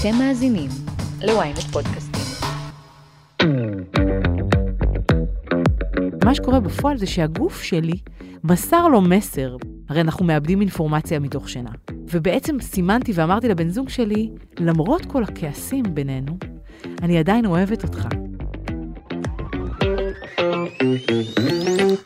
[0.00, 0.70] אתם מאזינים
[1.22, 2.22] ל-ynet פודקאסטים.
[6.24, 7.92] מה שקורה בפועל זה שהגוף שלי
[8.44, 9.56] מסר לו מסר.
[9.88, 11.70] הרי אנחנו מאבדים אינפורמציה מתוך שינה.
[11.90, 14.30] ובעצם סימנתי ואמרתי לבן זוג שלי,
[14.60, 16.38] למרות כל הכעסים בינינו,
[17.02, 18.08] אני עדיין אוהבת אותך.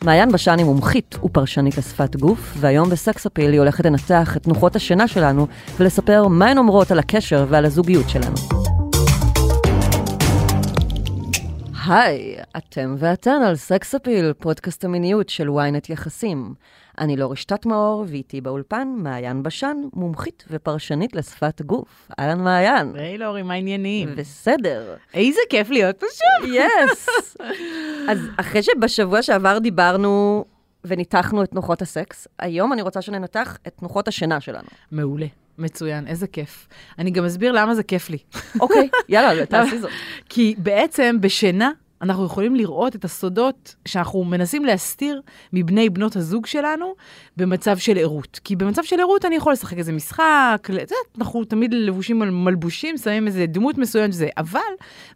[0.04, 4.76] מעיין בשן היא מומחית ופרשנית לשפת גוף, והיום בסקס אפיל היא הולכת לנתח את תנוחות
[4.76, 5.46] השינה שלנו
[5.78, 8.61] ולספר מה הן אומרות על הקשר ועל הזוגיות שלנו.
[11.86, 16.54] היי, אתם ואתן על סקס אפיל, פודקאסט המיניות של ynet יחסים.
[16.98, 22.08] אני לא רשתת מאור, ואיתי באולפן מעיין בשן, מומחית ופרשנית לשפת גוף.
[22.18, 22.96] אהלן מעיין.
[22.96, 24.08] היי לורי, מה העניינים?
[24.16, 24.96] בסדר.
[25.14, 26.50] איזה כיף להיות פה שוב.
[26.52, 27.36] יס.
[28.10, 30.44] אז אחרי שבשבוע שעבר דיברנו
[30.84, 34.68] וניתחנו את תנוחות הסקס, היום אני רוצה שננתח את תנוחות השינה שלנו.
[34.92, 35.26] מעולה.
[35.58, 36.68] מצוין, איזה כיף.
[36.98, 38.18] אני גם אסביר למה זה כיף לי.
[38.60, 39.90] אוקיי, יאללה, תעשי זאת.
[40.28, 41.70] כי בעצם בשינה
[42.02, 45.20] אנחנו יכולים לראות את הסודות שאנחנו מנסים להסתיר
[45.52, 46.94] מבני בנות הזוג שלנו
[47.36, 48.40] במצב של ערות.
[48.44, 50.68] כי במצב של ערות אני יכול לשחק איזה משחק,
[51.18, 54.60] אנחנו תמיד לבושים על מלבושים, שמים איזה דמות מסוימת וזה, אבל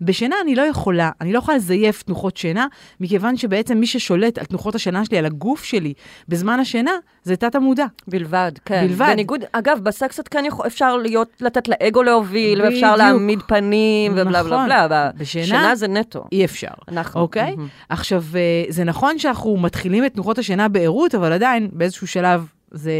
[0.00, 2.66] בשינה אני לא יכולה, אני לא יכולה לזייף תנוחות שינה,
[3.00, 5.92] מכיוון שבעצם מי ששולט על תנוחות השינה שלי, על הגוף שלי,
[6.28, 6.92] בזמן השינה,
[7.22, 7.86] זה תת המודע.
[8.08, 8.86] בלבד, כן.
[8.86, 9.06] בלבד.
[9.12, 12.96] בניגוד, אגב, בסקסות כן יכול, אפשר להיות, לתת לאגו להוביל, ואפשר.
[12.96, 14.66] להעמיד פנים ובלה בלה נכון.
[14.66, 15.10] בלה.
[15.16, 16.24] בשינה- בשינה זה נטו.
[16.32, 16.75] אי אפשר.
[16.88, 17.20] אנחנו.
[17.20, 17.56] אוקיי?
[17.56, 17.68] מהמם.
[17.88, 22.92] עכשיו, אה, זה נכון שאנחנו מתחילים את תנוחות השינה בערות, אבל עדיין באיזשהו שלב זה,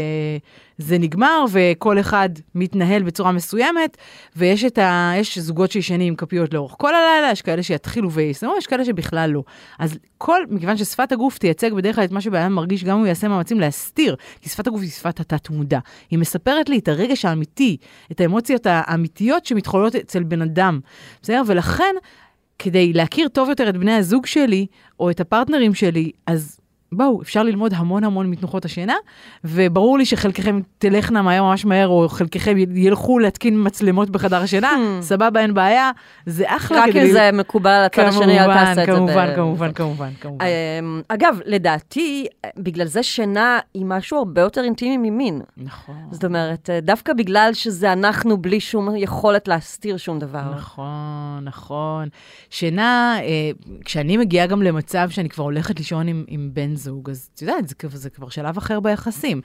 [0.77, 3.97] זה נגמר, וכל אחד מתנהל בצורה מסוימת,
[4.35, 5.11] ויש את ה...
[5.15, 9.29] יש זוגות שישנים עם כפיות לאורך כל הלילה, יש כאלה שיתחילו ויסיימו, יש כאלה שבכלל
[9.29, 9.43] לא.
[9.79, 13.07] אז כל, מכיוון ששפת הגוף תייצג בדרך כלל את מה שבן מרגיש, גם אם הוא
[13.07, 15.79] יעשה מאמצים להסתיר, כי שפת הגוף היא שפת התת-מודע.
[16.09, 17.77] היא מספרת לי את הרגש האמיתי,
[18.11, 20.79] את האמוציות האמיתיות שמתחוללות אצל בן אדם.
[21.21, 21.41] בסדר?
[21.47, 21.95] ולכן,
[22.59, 24.65] כדי להכיר טוב יותר את בני הזוג שלי,
[24.99, 26.59] או את הפרטנרים שלי, אז
[26.91, 28.95] בואו, אפשר ללמוד המון המון מתנוחות השינה,
[29.43, 35.01] וברור לי שחלקכם תלכנה מהר ממש מהר, או חלקכם ילכו להתקין מצלמות בחדר השינה, Hmm.
[35.01, 35.91] סבבה, אין בעיה,
[36.25, 36.83] זה אחלה.
[36.83, 38.85] רק אם זה מקובל על הצד השני, אל תעשה את זה.
[38.85, 40.45] כמובן, כמובן, כמובן, כמובן.
[40.45, 42.27] אמ, אגב, לדעתי,
[42.57, 45.41] בגלל זה שינה היא משהו הרבה יותר אינטימי ממין.
[45.57, 45.95] נכון.
[46.11, 50.43] זאת אומרת, אה, דווקא בגלל שזה אנחנו בלי שום יכולת להסתיר שום דבר.
[50.55, 52.07] נכון, נכון.
[52.49, 53.51] שינה, אה,
[53.85, 57.75] כשאני מגיעה גם למצב שאני כבר הולכת לישון עם בן זוג, אז את יודעת, זה,
[57.93, 59.41] זה כבר שלב אחר ביחסים.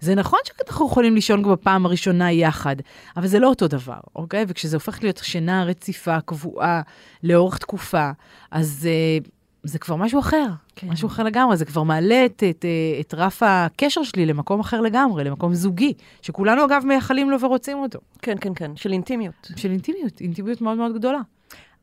[0.00, 2.76] זה נכון שאנחנו יכולים לישון גם בפעם הראשונה יחד,
[3.16, 4.44] אבל זה לא אותו דבר, אוקיי?
[4.48, 6.82] וכשזה הופך להיות שינה רציפה, קבועה,
[7.22, 8.10] לאורך תקופה,
[8.50, 9.18] אז אה,
[9.62, 10.46] זה כבר משהו אחר.
[10.76, 10.88] כן.
[10.88, 14.80] משהו אחר לגמרי, זה כבר מעלה את, את, אה, את רף הקשר שלי למקום אחר
[14.80, 15.92] לגמרי, למקום זוגי,
[16.22, 17.98] שכולנו אגב מייחלים לו ורוצים אותו.
[18.22, 19.50] כן, כן, כן, של אינטימיות.
[19.56, 21.20] של אינטימיות, אינטימיות מאוד מאוד גדולה.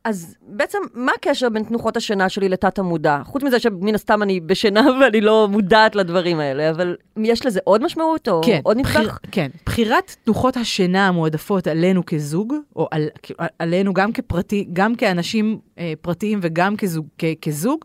[0.04, 3.20] אז בעצם, מה הקשר בין תנוחות השינה שלי לתת המודע?
[3.24, 7.82] חוץ מזה שמן הסתם אני בשינה ואני לא מודעת לדברים האלה, אבל יש לזה עוד
[7.84, 9.18] משמעות או כן, עוד בחיר, נדבך?
[9.30, 13.08] כן, בחירת תנוחות השינה המועדפות עלינו כזוג, או על,
[13.58, 17.84] עלינו גם כפרטי, גם כאנשים אה, פרטיים וגם כזוג, כ, כזוג,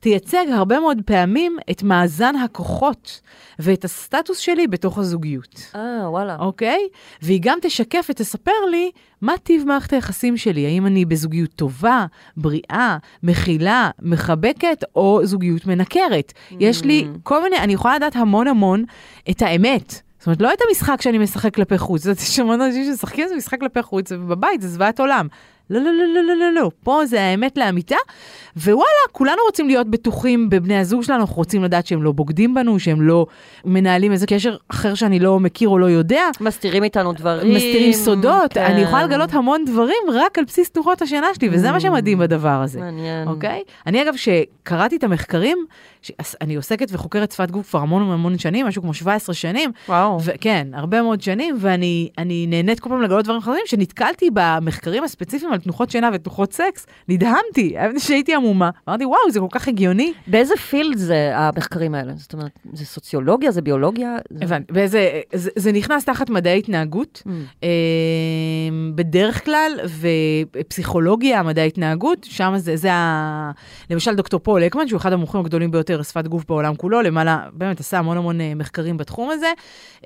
[0.00, 3.20] תייצג הרבה מאוד פעמים את מאזן הכוחות
[3.58, 5.70] ואת הסטטוס שלי בתוך הזוגיות.
[5.74, 6.36] אה, וואלה.
[6.38, 6.88] אוקיי?
[7.22, 8.90] והיא גם תשקף ותספר לי
[9.22, 10.66] מה טיב מערכת היחסים שלי.
[10.66, 12.06] האם אני בזוגיות טובה,
[12.36, 16.32] בריאה, מכילה, מחבקת, או זוגיות מנקרת.
[16.60, 18.84] יש לי כל מיני, אני יכולה לדעת המון המון
[19.30, 20.02] את האמת.
[20.18, 22.02] זאת אומרת, לא את המשחק שאני משחק כלפי חוץ.
[22.02, 25.28] זאת אומרת, יש המון אנשים שמשחקים איזה משחק כלפי חוץ, ובבית זה זוועת עולם.
[25.70, 26.70] לא, לא, לא, לא, לא, לא, לא.
[26.82, 27.96] פה זה האמת לאמיתה,
[28.56, 32.78] ווואלה, כולנו רוצים להיות בטוחים בבני הזוג שלנו, אנחנו רוצים לדעת שהם לא בוגדים בנו,
[32.78, 33.26] שהם לא
[33.64, 36.22] מנהלים איזה קשר אחר שאני לא מכיר או לא יודע.
[36.40, 37.54] מסתירים איתנו דברים.
[37.54, 38.64] מסתירים סודות, כן.
[38.64, 42.48] אני יכולה לגלות המון דברים רק על בסיס תנוחות השינה שלי, וזה מה שמדהים בדבר
[42.48, 42.80] הזה.
[42.80, 43.28] מעניין.
[43.28, 43.62] אוקיי?
[43.86, 45.58] אני אגב, שקראתי את המחקרים,
[46.40, 50.18] אני עוסקת וחוקרת שפת גוף כבר המון המון שנים, משהו כמו 17 שנים, וואו.
[50.24, 55.52] וכן, הרבה מאוד שנים, ואני אני נהנית כל פעם לגלות דברים אחרים, שנתקלתי במחקרים הספציפיים
[55.52, 60.12] על תנוחות שינה ותנוחות סקס, נדהמתי, שהייתי עמומה, אמרתי, וואו, זה כל כך הגיוני.
[60.26, 62.12] באיזה פילד זה המחקרים האלה?
[62.16, 64.16] זאת אומרת, זה סוציולוגיה, זה ביולוגיה?
[64.30, 67.30] זה- הבנתי, וזה זה, זה נכנס תחת מדעי התנהגות, Mm.
[67.62, 67.68] אה,
[68.94, 69.72] בדרך כלל,
[70.56, 73.50] ופסיכולוגיה, מדעי התנהגות, שם זה, זה ה...
[73.90, 77.80] למשל דוקטור פול אקמן, שהוא אחד המומחים הגדולים ביותר לשפת גוף בעולם כולו, למעלה, באמת
[77.80, 79.52] עשה המון המון אה, מחקרים בתחום הזה.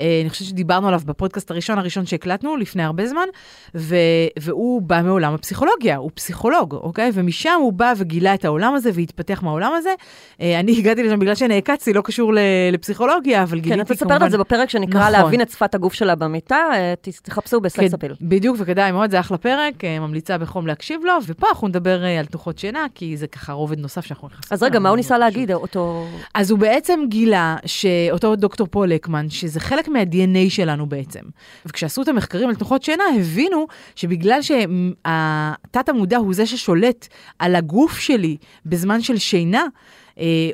[0.00, 3.26] אה, אני חושבת שדיברנו עליו בפודקאסט הראשון הראשון שהקלטנו לפני הרבה זמן,
[3.74, 3.96] ו,
[4.38, 7.10] והוא בא מעולם הפסיכולוגיה, הוא פסיכולוג, אוקיי?
[7.14, 9.94] ומשם הוא בא וגילה את העולם הזה והתפתח מהעולם הזה.
[10.40, 12.32] אה, אני הגעתי לשם בגלל שנעקצתי, לא קשור
[12.72, 13.94] לפסיכולוגיה, אבל גיליתי כן, כמובן...
[13.94, 15.12] את מספרת על זה בפרק שנקרא נכון.
[15.12, 16.66] להבין את שפת הגוף שלה במיטה,
[17.22, 18.14] תחפשו בסקס כד- אפיל.
[18.20, 22.26] בדיוק, וכדאי כדאי מאוד, זה אחלה פרק, ממליצה בחום להקשיב לו, ופה אנחנו נדבר על
[22.26, 24.48] תנוחות שינה, כי זה ככה רובד נוסף שאנחנו נכנסים.
[24.50, 25.18] אז רגע, מה הוא ניסה חשוב.
[25.18, 26.06] להגיד, אותו...
[26.34, 31.20] אז הוא בעצם גילה שאותו דוקטור פול לקמן, שזה חלק מה-DNA שלנו בעצם.
[31.66, 37.08] וכשעשו את המחקרים על תנוחות שינה, הבינו שבגלל שהתת המודע הוא זה ששולט
[37.38, 38.36] על הגוף שלי
[38.66, 39.64] בזמן של שינה,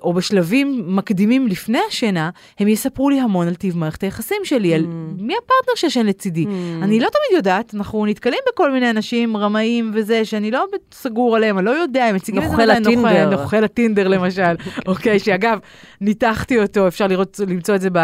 [0.03, 4.87] או בשלבים מקדימים לפני השינה, הם יספרו לי המון על טיב מערכת היחסים שלי, על
[5.19, 6.47] מי הפרטנר שישן לצידי.
[6.83, 11.59] אני לא תמיד יודעת, אנחנו נתקלים בכל מיני אנשים רמאים וזה, שאני לא סגור עליהם,
[11.59, 13.25] אני לא יודע, הם מציגים את זה עדיין, נוכל-.
[13.31, 14.55] נוכל הטינדר למשל,
[14.87, 15.59] אוקיי, שאגב,
[16.01, 17.99] ניתחתי אותו, אפשר לראות, למצוא את זה ב...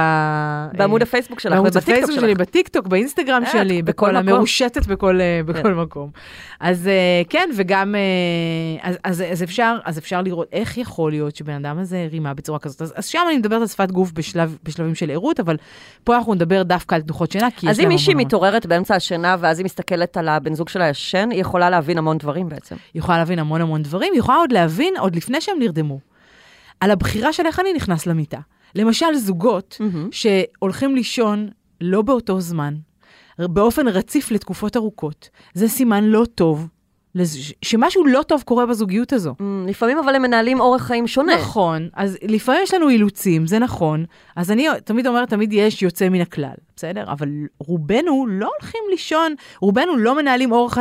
[0.72, 2.34] בעמוד אה, הפייסבוק שלך בעמוד הפייסבוק שלי.
[2.34, 4.28] בטיקטוק, באינסטגרם אה, שלי, בכל מקום.
[4.28, 5.74] המרושתת בכל, אה, בכל כן.
[5.74, 6.10] מקום.
[6.60, 8.00] אז אה, כן, וגם, אה,
[8.82, 12.58] אז, אז, אז, אפשר, אז אפשר לראות איך יכול להיות שבן אדם הזה רימה בצורה
[12.58, 12.82] כזאת.
[12.82, 15.56] אז, אז שם אני מדברת על שפת גוף בשלב, בשלבים של ערות, אבל
[16.04, 18.14] פה אנחנו נדבר דווקא על תנוחות שינה, כי יש אז להם אם מישהי.
[18.14, 22.18] מתעוררת באמצע השינה, ואז היא מסתכלת על הבן זוג שלה ישן, היא יכולה להבין המון
[22.18, 22.76] דברים בעצם.
[22.94, 26.00] היא יכולה להבין המון המון דברים, היא יכולה עוד להבין, עוד לפני שהם נרדמו,
[26.80, 28.38] על הבחירה של איך אני נכנס למיטה.
[28.74, 30.08] למשל, זוגות מהמם.
[30.12, 31.48] שהולכים לישון
[31.80, 32.74] לא באותו זמן,
[33.38, 36.68] באופן רציף לתקופות ארוכות, זה סימן לא טוב,
[37.62, 39.34] שמשהו לא טוב קורה בזוגיות הזו.
[39.38, 41.36] Mm, לפעמים אבל הם מנהלים אורח חיים שונה.
[41.36, 44.04] נכון, אז לפעמים יש לנו אילוצים, זה נכון.
[44.36, 47.04] אז אני תמיד אומרת, תמיד יש יוצא מן הכלל, בסדר?
[47.08, 47.28] אבל
[47.58, 50.78] רובנו לא הולכים לישון, רובנו לא מנהלים אורח,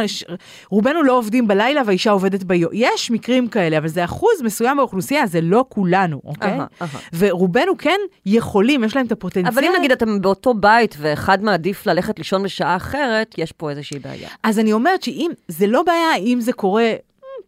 [0.69, 2.71] רובנו לא עובדים בלילה והאישה עובדת ביום.
[2.73, 6.51] יש מקרים כאלה, אבל זה אחוז מסוים באוכלוסייה, זה לא כולנו, אוקיי?
[6.51, 6.99] אהה, אהה.
[7.17, 9.53] ורובנו כן יכולים, יש להם את הפוטנציאל.
[9.53, 13.99] אבל אם נגיד אתם באותו בית ואחד מעדיף ללכת לישון בשעה אחרת, יש פה איזושהי
[13.99, 14.29] בעיה.
[14.43, 16.93] אז אני אומרת שאם, זה לא בעיה אם זה קורה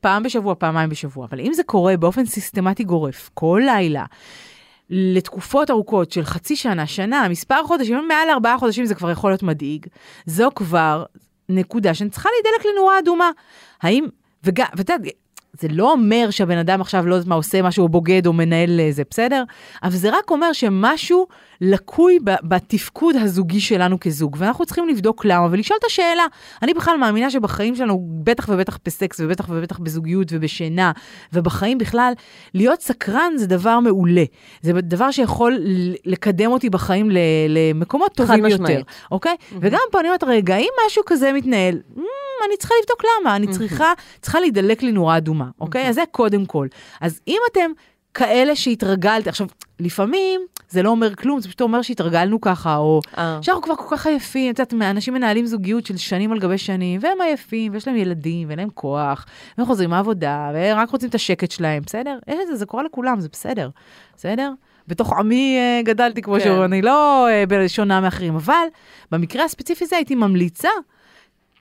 [0.02, 4.06] פעם בשבוע, פעמיים בשבוע, אבל אם זה קורה באופן סיסטמטי גורף, כל לילה,
[4.90, 9.44] לתקופות ארוכות של חצי שנה, שנה, מספר חודשים, מעל ארבעה חודשים זה כבר יכול להיות
[9.44, 9.86] מדאיג,
[10.26, 11.04] זו כבר
[11.50, 13.32] נקודה שאני צריכה להידלק לנורה אדומה.
[13.82, 14.06] האם,
[14.44, 15.10] וגם, ואתה יודע,
[15.60, 19.04] זה לא אומר שהבן אדם עכשיו לא יודעת מה עושה, משהו בוגד או מנהל זה,
[19.10, 19.44] בסדר?
[19.84, 21.28] אבל זה רק אומר שמשהו
[21.62, 26.26] לקוי בתפקוד הזוגי שלנו כזוג, ואנחנו צריכים לבדוק למה ולשאול את השאלה.
[26.62, 30.92] אני בכלל מאמינה שבחיים שלנו, בטח ובטח בסקס, ובטח ובטח בזוגיות ובשינה,
[31.34, 32.14] ובחיים בכלל,
[32.54, 34.24] להיות סקרן זה דבר מעולה.
[34.62, 35.58] זה דבר שיכול
[36.06, 37.10] לקדם אותי בחיים
[37.50, 38.86] למקומות טובים יותר, משמעית.
[39.12, 39.36] אוקיי?
[39.60, 42.02] וגם פה אני אומרת, רגע, אם משהו כזה מתנהל, "מ,
[42.48, 45.90] אני צריכה לבדוק למה, אני צריכה, צריכה להידלק לי נורה אדומה, אוקיי?
[45.90, 46.68] אז זה קודם כל.
[47.02, 47.72] אז אם אתם
[48.14, 49.48] כאלה שהתרגלתם, עכשיו,
[49.80, 53.40] לפעמים זה לא אומר כלום, זה פשוט אומר שהתרגלנו ככה, או אה.
[53.42, 57.00] שאנחנו כבר כל כך עייפים, את יודעת, אנשים מנהלים זוגיות של שנים על גבי שנים,
[57.04, 59.26] והם עייפים, ויש להם ילדים, ואין להם כוח,
[59.58, 62.20] והם חוזרים מהעבודה, והם רק רוצים את השקט שלהם, בסדר?
[62.28, 63.70] יש את זה, זה קורה לכולם, זה בסדר,
[64.18, 64.52] בסדר?
[64.88, 66.40] בתוך עמי אה, גדלתי, כמו כן.
[66.40, 68.68] שאומרים, אני לא אה, שונה מאחרים, אבל
[69.12, 70.70] במקרה הספציפי הזה הייתי ממליצה,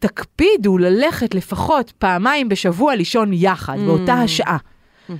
[0.08, 3.86] תקפידו ללכת לפחות פעמיים בשבוע לישון יחד, Mm.
[3.86, 4.56] באותה השעה.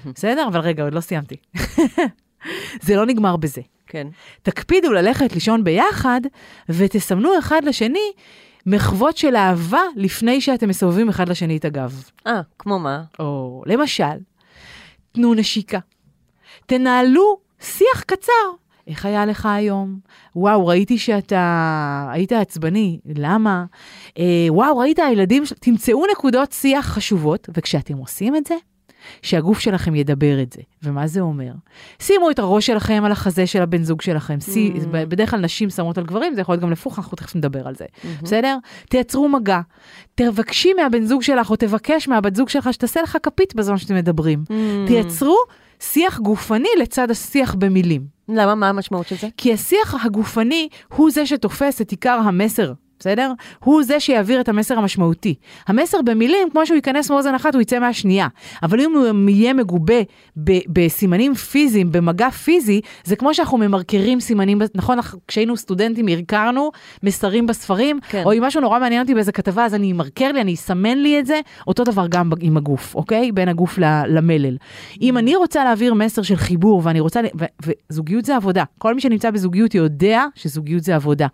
[0.04, 0.46] בסדר?
[0.48, 1.36] אבל רגע, עוד לא סיימתי.
[2.86, 3.60] זה לא נגמר בזה.
[3.86, 4.06] כן.
[4.42, 6.20] תקפידו ללכת לישון ביחד,
[6.69, 8.12] ותסמנו אחד לשני
[8.66, 12.04] מחוות של אהבה לפני שאתם מסובבים אחד לשני את הגב.
[12.26, 13.02] אה, כמו מה?
[13.19, 14.04] או למשל,
[15.12, 15.78] תנו נשיקה.
[16.66, 18.32] תנהלו שיח קצר.
[18.86, 19.98] איך היה לך היום?
[20.36, 23.64] וואו, ראיתי שאתה היית עצבני, למה?
[24.19, 25.54] אה, וואו, ראית הילדים, של...
[25.54, 28.55] תמצאו נקודות שיח חשובות, וכשאתם עושים את זה,
[29.22, 30.60] שהגוף שלכם ידבר את זה.
[30.82, 31.53] ומה זה אומר?
[31.98, 34.38] שימו את הראש שלכם על החזה של הבן זוג שלכם.
[34.41, 34.88] Mm.
[34.93, 37.74] בדרך כלל נשים שמות על גברים, זה יכול להיות גם לפוך, אנחנו תכף נדבר על
[37.74, 37.84] זה.
[37.84, 38.22] Mm-hmm.
[38.22, 38.58] בסדר?
[38.88, 39.60] תייצרו מגע.
[40.14, 44.44] תבקשי מהבן זוג שלך, או תבקש מהבת זוג שלך שתעשה לך כפית בזמן שאתם מדברים.
[44.48, 44.53] Mm.
[44.86, 45.36] תייצרו
[45.81, 48.13] שיח גופני לצד השיח במילים.
[48.28, 48.54] למה?
[48.54, 49.28] מה המשמעות של זה?
[49.36, 52.72] כי השיח הגופני הוא זה שתופס את עיקר המסר.
[53.05, 53.32] בסדר?
[53.65, 55.34] הוא זה שיעביר את המסר המשמעותי.
[55.69, 58.29] המסר במילים, כמו שהוא ייכנס מאוזן אחת, הוא יצא מהשנייה.
[58.63, 59.94] אבל אם הוא יהיה מגובה
[60.44, 64.99] ב- בסימנים פיזיים, במגע פיזי, זה כמו שאנחנו ממרקרים סימנים, נכון?
[65.29, 66.70] כשהיינו סטודנטים, הרכרנו
[67.03, 68.23] מסרים בספרים, כן.
[68.25, 71.20] או אם משהו נורא מעניין אותי באיזה כתבה, אז אני אמרקר לי, אני אסמן לי
[71.20, 73.32] את זה, אותו דבר גם עם הגוף, אוקיי?
[73.32, 74.56] בין הגוף ל- למלל.
[75.01, 78.65] אם אני רוצה להעביר מסר של חיבור, ואני רוצה, ו- וזוגיות זה עבודה.
[78.79, 81.27] כל מי שנמצא בזוגיות יודע שזוגיות זה עבודה.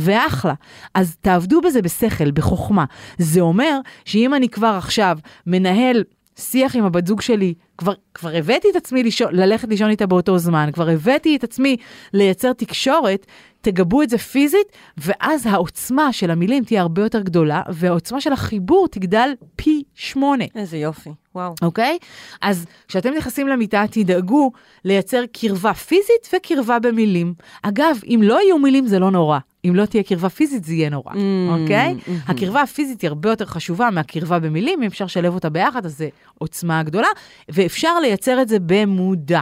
[0.00, 0.54] ואחלה.
[0.94, 2.84] אז תעבדו בזה בשכל, בחוכמה.
[3.18, 6.04] זה אומר שאם אני כבר עכשיו מנהל
[6.38, 10.38] שיח עם הבת זוג שלי כבר, כבר הבאתי את עצמי לישון, ללכת לישון איתה באותו
[10.38, 11.76] זמן, כבר הבאתי את עצמי
[12.12, 13.26] לייצר תקשורת,
[13.60, 18.88] תגבו את זה פיזית, ואז העוצמה של המילים תהיה הרבה יותר גדולה, והעוצמה של החיבור
[18.90, 20.44] תגדל פי שמונה.
[20.54, 21.54] איזה יופי, וואו.
[21.62, 21.98] אוקיי?
[22.42, 24.50] אז כשאתם נכנסים למיטה, תדאגו
[24.84, 27.34] לייצר קרבה פיזית וקרבה במילים.
[27.62, 29.38] אגב, אם לא יהיו מילים זה לא נורא.
[29.64, 31.16] אם לא תהיה קרבה פיזית זה יהיה נורא, Mm,
[31.60, 31.94] אוקיי?
[32.06, 32.10] mhm.
[32.30, 36.08] הקרבה הפיזית היא הרבה יותר חשובה מהקרבה במילים, אם אפשר לשלב אותה ביחד, אז זה
[36.38, 37.08] עוצמה גדולה,
[37.48, 39.40] ואפשר לייצר את זה במודע.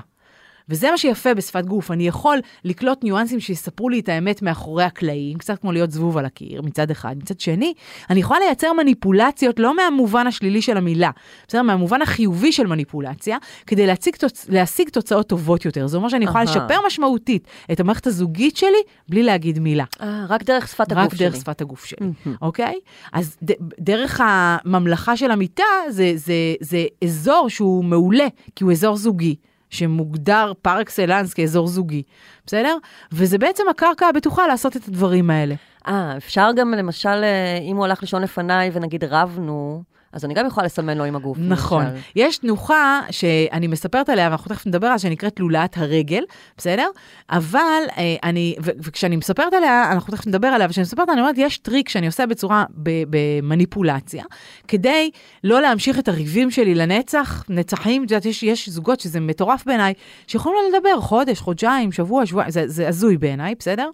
[0.68, 5.38] וזה מה שיפה בשפת גוף, אני יכול לקלוט ניואנסים שיספרו לי את האמת מאחורי הקלעים,
[5.38, 7.16] קצת כמו להיות זבוב על הקיר מצד אחד.
[7.18, 7.74] מצד שני,
[8.10, 11.10] אני יכולה לייצר מניפולציות לא מהמובן השלילי של המילה,
[11.48, 11.62] בסדר?
[11.62, 14.46] מהמובן החיובי של מניפולציה, כדי להציג, תוצ...
[14.48, 15.86] להשיג תוצאות טובות יותר.
[15.86, 16.44] זה אומר שאני יכולה.
[16.44, 19.84] לשפר משמעותית את המערכת הזוגית שלי בלי להגיד מילה.
[20.00, 21.28] אה, רק דרך שפת הגוף רק שלי.
[21.28, 22.06] דרך שפת הגוף שלי,
[22.42, 22.74] אוקיי?
[23.12, 28.96] אז ד, דרך הממלכה של המיטה זה, זה, זה אזור שהוא מעולה, כי הוא אזור
[28.96, 29.34] זוגי,
[29.76, 32.02] שמוגדר par excellence כאזור זוגי,
[32.46, 32.76] בסדר?
[33.12, 35.54] וזה בעצם הקרקע הבטוחה לעשות את הדברים האלה.
[35.88, 39.82] אה, אפשר גם למשל, אה, אם הוא הלך לישון לפניי ונגיד רבנו,
[40.16, 41.38] אז אני גם יכולה לסמן לו עם הגוף.
[41.40, 41.84] נכון.
[41.84, 41.96] למשל.
[42.16, 46.22] יש תנוחה שאני מספרת עליה, ואנחנו תכף נדבר עליה, שנקראת לולאת הרגל,
[46.56, 46.86] בסדר?
[47.30, 51.34] אבל אה, אני, ו- וכשאני מספרת עליה, אנחנו תכף נדבר עליה, וכשאני מספרת, אני אומרת,
[51.38, 54.24] יש טריק שאני עושה בצורה, במניפולציה,
[54.68, 55.10] כדי
[55.44, 59.94] לא להמשיך את הריבים שלי לנצח, נצחים, את יודעת, יש, יש זוגות שזה מטורף בעיניי,
[60.26, 63.90] שיכולים לא לדבר חודש, חודשיים, שבוע, שבוע, זה, זה הזוי בעיניי, בסדר?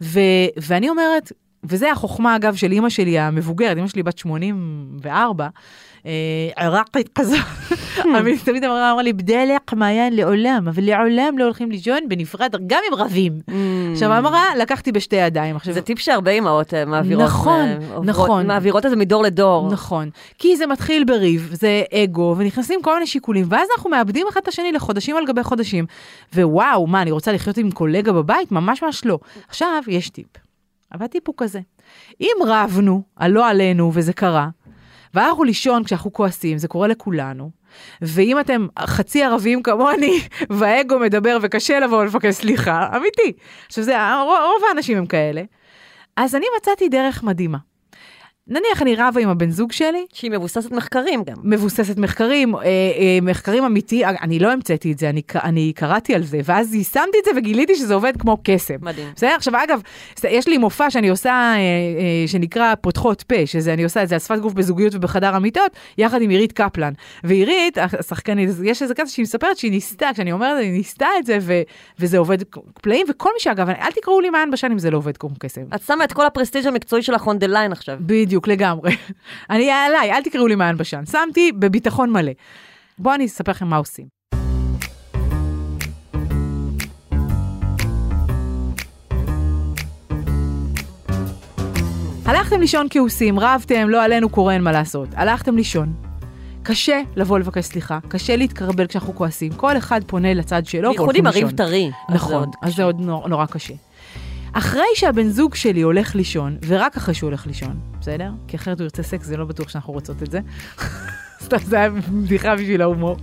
[0.00, 0.20] ו-
[0.56, 1.32] ואני אומרת,
[1.64, 5.48] וזה החוכמה, אגב, של אימא שלי המבוגרת, אימא שלי בת 84,
[6.06, 6.12] אה,
[6.56, 7.36] עיראקית כזו,
[8.02, 12.80] אבל היא תמיד אמרה לי, בדלק מעיין לעולם, אבל לעולם לא הולכים לישון בנפרד, גם
[12.88, 13.40] אם רבים.
[13.92, 15.56] עכשיו, אמרה, לקחתי בשתי ידיים.
[15.70, 17.24] זה טיפ שהרבה אימהות אה, מעבירות.
[17.24, 18.46] נכון, אה, נכון.
[18.46, 19.68] מעבירות את זה מדור לדור.
[19.72, 24.40] נכון, כי זה מתחיל בריב, זה אגו, ונכנסים כל מיני שיקולים, ואז אנחנו מאבדים אחד
[24.42, 25.86] את השני לחודשים על גבי חודשים.
[26.34, 28.52] ווואו, מה, אני רוצה לחיות עם קולגה בבית?
[28.52, 29.18] ממש ממש לא.
[29.48, 30.43] עכשיו, יש טיפ.
[31.02, 31.60] הטיפ הוא כזה,
[32.20, 34.48] אם רבנו, על לא עלינו, וזה קרה,
[35.14, 37.50] והלכנו לישון כשאנחנו כועסים, זה קורה לכולנו,
[38.02, 40.20] ואם אתם חצי ערבים כמוני,
[40.58, 43.32] והאגו מדבר וקשה לבוא ולבקש סליחה, אמיתי.
[43.66, 45.42] עכשיו, זה, רוב האנשים הם כאלה.
[46.16, 47.58] אז אני מצאתי דרך מדהימה.
[48.48, 51.36] נניח אני רבה עם הבן זוג שלי, שהיא מבוססת מחקרים גם.
[51.42, 56.22] מבוססת מחקרים, אה, אה, מחקרים אמיתי, אני לא המצאתי את זה, אני, אני קראתי על
[56.22, 58.74] זה, ואז יישמתי את זה וגיליתי שזה עובד כמו קסם.
[58.80, 59.08] מדהים.
[59.16, 59.30] בסדר?
[59.30, 59.80] עכשיו, אגב,
[60.24, 64.14] יש לי מופע שאני עושה, אה, אה, שנקרא פותחות פה, שזה, אני עושה את זה
[64.14, 66.92] על שפת גוף בזוגיות ובחדר המיטות, יחד עם עירית קפלן.
[67.24, 71.38] ועירית, השחקנית, יש איזה קטע שהיא מספרת שהיא ניסתה, כשאני אומרת, היא ניסתה את זה,
[71.40, 71.62] ו,
[71.98, 72.38] וזה עובד
[72.82, 75.62] פלאים, וכל מי שאגב, אל תקראו לי מעיין בשן אם זה לא עובד כמו קסם.
[75.74, 77.96] את שמה את כל הפרסטיג' המקצועי שלך on the line עכשיו.
[78.00, 78.96] בדיוק, לגמרי.
[79.50, 81.06] אני עליי, אל תקראו לי מעיין בשן.
[81.06, 82.32] שמתי בביטחון מלא.
[82.98, 84.06] בואו אני אספר לכם מה עושים.
[92.26, 95.08] הלכתם לישון כעוסים, רבתם, לא עלינו קורה, אין מה לעשות.
[95.14, 95.92] הלכתם לישון.
[96.62, 99.52] קשה לבוא לבקש סליחה, קשה להתקרבל כשאנחנו כועסים.
[99.52, 101.42] כל אחד פונה לצד שלו בייחוד והולכים עם לישון.
[101.42, 101.90] הריב טרי.
[102.08, 102.74] אז זה נכון, עוד אז.
[102.74, 103.74] זה עוד נור, נורא קשה.
[104.52, 108.30] אחרי שהבן זוג שלי הולך לישון, ורק אחרי שהוא הולך לישון, בסדר?
[108.48, 110.40] כי אחרת הוא ירצה סקס, זה לא בטוח שאנחנו רוצות את זה.
[111.44, 113.16] סתם, זה היה בדיחה בשביל ההומור.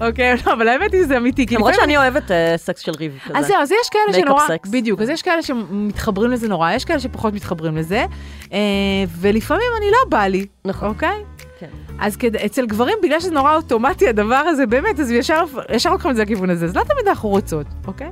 [0.00, 1.46] אוקיי, לא, אבל האמת היא שזה אמיתי.
[1.50, 3.38] למרות שאני אוהבת אה, סקס של ריב כזה.
[3.38, 4.70] אז זהו, אז יש כאלה שנורא, sex.
[4.70, 8.06] בדיוק, אז יש כאלה שמתחברים לזה נורא, יש כאלה שפחות מתחברים לזה,
[8.52, 8.58] אה,
[9.20, 10.88] ולפעמים אני לא בא לי, נכון.
[10.88, 11.24] אוקיי?
[11.58, 11.70] כן.
[11.98, 12.36] אז כד...
[12.36, 16.22] אצל גברים, בגלל שזה נורא אוטומטי הדבר הזה, באמת, אז ישר, ישר לוקחים את זה
[16.22, 18.10] לכיוון הזה, אז לא תמיד אנחנו רוצות, אוקיי?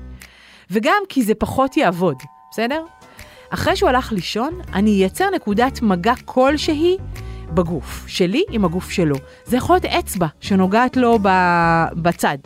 [0.71, 2.17] וגם כי זה פחות יעבוד,
[2.51, 2.85] בסדר?
[3.55, 6.97] אחרי שהוא הלך לישון, אני אייצר נקודת מגע כלשהי
[7.55, 9.17] בגוף, שלי עם הגוף שלו.
[9.45, 11.19] זה יכול להיות אצבע שנוגעת לו.
[11.93, 12.39] בצד,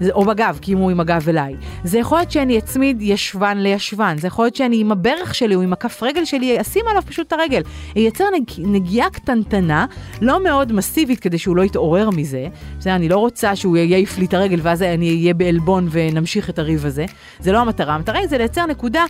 [0.00, 1.54] זה, או בגב, כי אם הוא עם הגב אליי.
[1.84, 5.62] זה יכול להיות שאני אצמיד ישבן לישבן, זה יכול להיות שאני עם הברך שלי או
[5.62, 7.62] עם הכף רגל שלי אשים עליו פשוט את הרגל.
[7.96, 8.50] אייצר נג...
[8.58, 9.86] נגיעה קטנטנה,
[10.20, 12.46] לא מאוד מסיבית כדי שהוא לא יתעורר מזה.
[12.78, 16.58] בסדר, אני לא רוצה שהוא יעיף לי את הרגל ואז אני אהיה בעלבון ונמשיך את
[16.58, 17.04] הריב הזה.
[17.40, 19.04] זה לא המטרה, המטרה היא זה לייצר נקודה,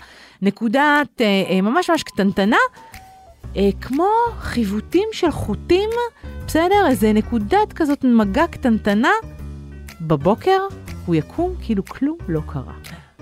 [0.45, 2.57] נקודת אה, אה, ממש ממש קטנטנה.
[3.57, 4.09] אה, כמו
[4.39, 5.91] חיווטים של חוטים,
[6.47, 6.87] בסדר?
[6.89, 9.11] איזה נקודת כזאת מגע קטנטנה,
[10.01, 10.59] בבוקר
[11.07, 12.73] הוא יקום כאילו כלום לא קרה.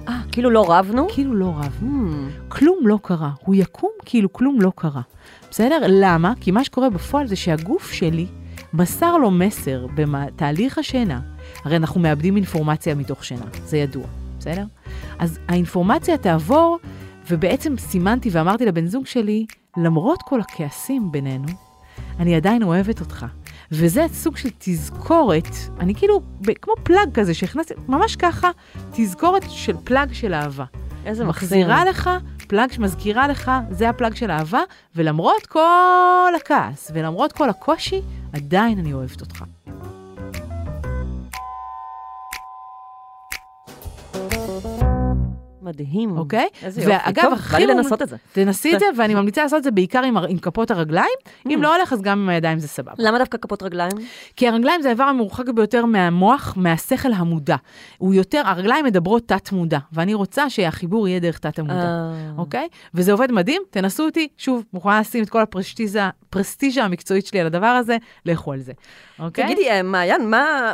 [0.09, 1.07] אה, כאילו לא רבנו?
[1.13, 1.79] כאילו לא רב.
[1.81, 2.49] Hmm.
[2.49, 3.31] כלום לא קרה.
[3.45, 5.03] הוא יקום כאילו כלום לא קרה.
[5.51, 5.79] בסדר?
[5.89, 6.33] למה?
[6.41, 8.27] כי מה שקורה בפועל זה שהגוף שלי
[8.75, 11.21] מסר לו מסר בתהליך השינה.
[11.65, 14.07] הרי אנחנו מאבדים אינפורמציה מתוך שינה, זה ידוע,
[14.39, 14.65] בסדר?
[15.19, 16.79] אז האינפורמציה תעבור,
[17.31, 21.47] ובעצם סימנתי ואמרתי לבן זוג שלי, למרות כל הכעסים בינינו,
[22.19, 23.27] אני עדיין אוהבת אותך.
[23.73, 26.23] וזה סוג של תזכורת, אני כאילו,
[26.63, 28.51] כמו פלאג כזה שהכנסתי, ממש ככה,
[28.91, 30.65] תזכורת של פלאג של אהבה.
[31.07, 31.49] איזה מקסים.
[31.49, 32.11] מחזירה לך
[32.49, 34.61] plug שמזכירה לך, זה ה plug של אהבה,
[34.97, 38.01] ולמרות כל הכעס ולמרות כל הקושי,
[38.33, 39.45] עדיין אני אוהבת אותך.
[45.63, 46.19] מדהים.
[46.19, 46.49] אוקיי?
[46.63, 46.93] איזה יופי.
[47.07, 48.17] ואגב, טוב, הכי בא לי לנסות את זה.
[48.33, 51.15] תנסי את זה, ואני ממליצה לעשות את זה בעיקר עם, עם כפות הרגליים.
[51.47, 51.63] אם Mm.
[51.63, 52.93] לא הולך, אז גם עם הידיים זה סבבה.
[52.99, 53.93] למה דווקא כפות רגליים?
[54.37, 57.57] כי הרגליים זה האיבר המורחק ביותר מהמוח, מהשכל המודע.
[57.99, 61.75] הוא יותר, הרגליים מדברות תת-מודע, ואני רוצה שהחיבור יהיה דרך תת-המודע.
[61.75, 62.13] אה.
[62.39, 62.69] אוקיי?
[62.95, 64.29] וזה עובד מדהים, תנסו אותי.
[64.37, 68.73] שוב, מוכנה לשים את כל הפרסטיזה, פרסטיז'ה המקצועית שלי על הדבר הזה, לכו על זה.
[69.19, 69.45] אוקיי?
[69.45, 70.73] תגידי, אה, מעיין, מה...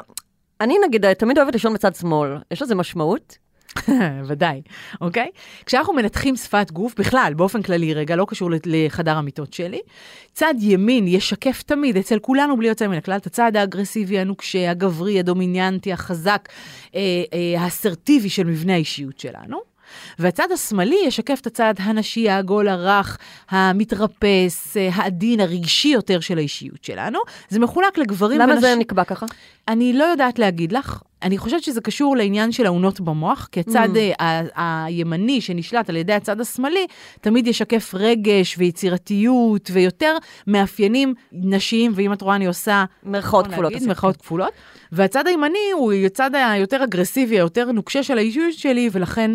[0.60, 2.36] אני נגיד אה, תמיד אוהבת לישון בצד שמאל.
[2.50, 3.38] יש לזה משמעות?
[4.28, 4.62] ודאי,
[5.00, 5.30] אוקיי?
[5.66, 9.80] כשאנחנו מנתחים שפת גוף, בכלל, באופן כללי, רגע, לא קשור לחדר המיטות שלי,
[10.32, 15.18] צד ימין ישקף תמיד, אצל כולנו בלי יוצא מן הכלל, את הצד האגרסיבי, הנוקשה, הגברי,
[15.18, 16.48] הדומיניאנטי, החזק,
[16.94, 17.00] אה,
[17.32, 19.68] אה, האסרטיבי של מבנה האישיות שלנו.
[20.18, 23.18] והצד השמאלי ישקף את הצד הנשי, העגול, הרך,
[23.50, 27.18] המתרפס, אה, העדין, הרגשי יותר של האישיות שלנו.
[27.48, 28.68] זה מחולק לגברים למה ונשים.
[28.68, 29.26] זה נקבע ככה?
[29.68, 31.02] אני לא יודעת להגיד לך.
[31.22, 33.98] אני חושבת שזה קשור לעניין של האונות במוח, כי הצד Mm.
[34.20, 36.86] אה, ה- הימני שנשלט על ידי הצד השמאלי,
[37.20, 42.84] תמיד ישקף רגש ויצירתיות ויותר מאפיינים נשיים, ואם את רואה, אני עושה...
[43.02, 43.64] מירכאות כפולות.
[43.64, 43.88] נגיד, עשית.
[43.88, 44.50] מירכאות כפולות.
[44.92, 49.30] והצד הימני הוא הצד היותר אגרסיבי, היותר נוקשה של האישיות שלי, ולכן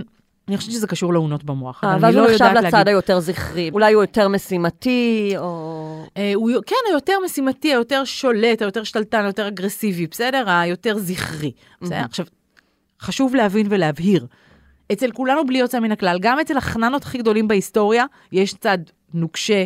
[0.47, 1.83] אני חושבת שזה קשור לאונות במוח.
[1.83, 2.87] אה, אבל ואז אני הוא לא נחשב יודעת לצד להגיד.
[2.87, 3.69] היותר זכרי.
[3.73, 6.05] אולי הוא יותר משימתי, או...
[6.17, 10.49] אה, הוא כן, היותר משימתי, היותר שולט, היותר שתלטן, היותר אגרסיבי, בסדר?
[10.49, 11.51] היותר זכרי.
[11.81, 11.95] בסדר?
[11.95, 12.25] עכשיו,
[13.01, 14.25] חשוב להבין ולהבהיר.
[14.91, 18.77] אצל כולנו בלי יוצא מן הכלל, גם אצל החננות הכי גדולים בהיסטוריה, יש צד
[19.13, 19.65] נוקשה,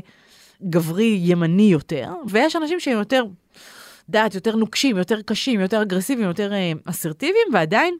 [0.69, 3.25] גברי, ימני יותר, ויש אנשים שהם יותר,
[4.09, 7.97] דעת, יותר נוקשים, יותר קשים, יותר אגרסיביים, יותר אה, אסרטיביים, ועדיין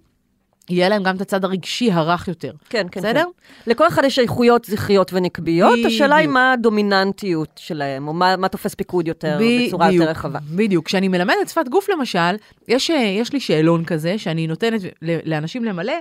[0.70, 2.52] יהיה להם גם את הצד הרגשי הרך יותר.
[2.70, 3.24] כן, כן, בסדר?
[3.24, 3.72] כן.
[3.72, 5.88] לכל אחד יש איכויות זכריות ונקביות, בדיוק.
[5.88, 10.40] השאלה היא מה הדומיננטיות שלהם, או מה, מה תופס פיקוד יותר, בצורה בדיוק, יותר רחבה.
[10.56, 10.86] בדיוק.
[10.86, 12.36] כשאני מלמדת שפת גוף, למשל,
[12.68, 15.94] יש, אה, יש לי שאלון כזה שאני נותנת לאנשים למלא,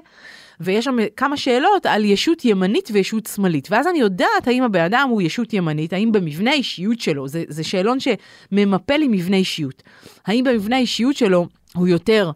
[0.61, 3.69] ויש שם כמה שאלות על ישות ימנית וישות שמאלית.
[3.71, 7.65] ואז אני יודעת האם הבן אדם הוא ישות ימנית, האם במבנה האישיות שלו, זה, זה
[7.65, 9.83] שאלון שממפה לי מבנה אישיות.
[10.27, 12.31] האם במבנה האישיות שלו הוא יותר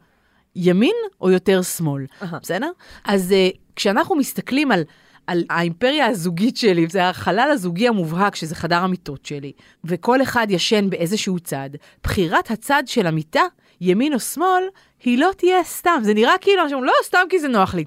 [0.56, 2.39] ימין או יותר שמאל, אהה.
[2.43, 2.71] בסדר?
[3.04, 4.82] אז uh, כשאנחנו מסתכלים על...
[5.26, 9.52] על האימפריה הזוגית שלי, זה החלל הזוגי המובהק, שזה חדר המיטות שלי,
[9.84, 11.71] וכל אחד ישן באיזשהו צד,
[12.02, 13.43] בחירת הצד של המיטה,
[13.80, 14.65] ימין או שמאל,
[15.04, 16.00] היא לא תהיה סתם.
[16.02, 17.84] זה נראה כאילו, לא, סתם כי זה נוח לי.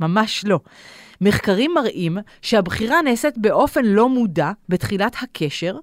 [0.00, 0.60] ממש לא.
[1.20, 5.76] מחקרים מראים שהבחירה נעשית באופן לא מודע בתחילת הקשר,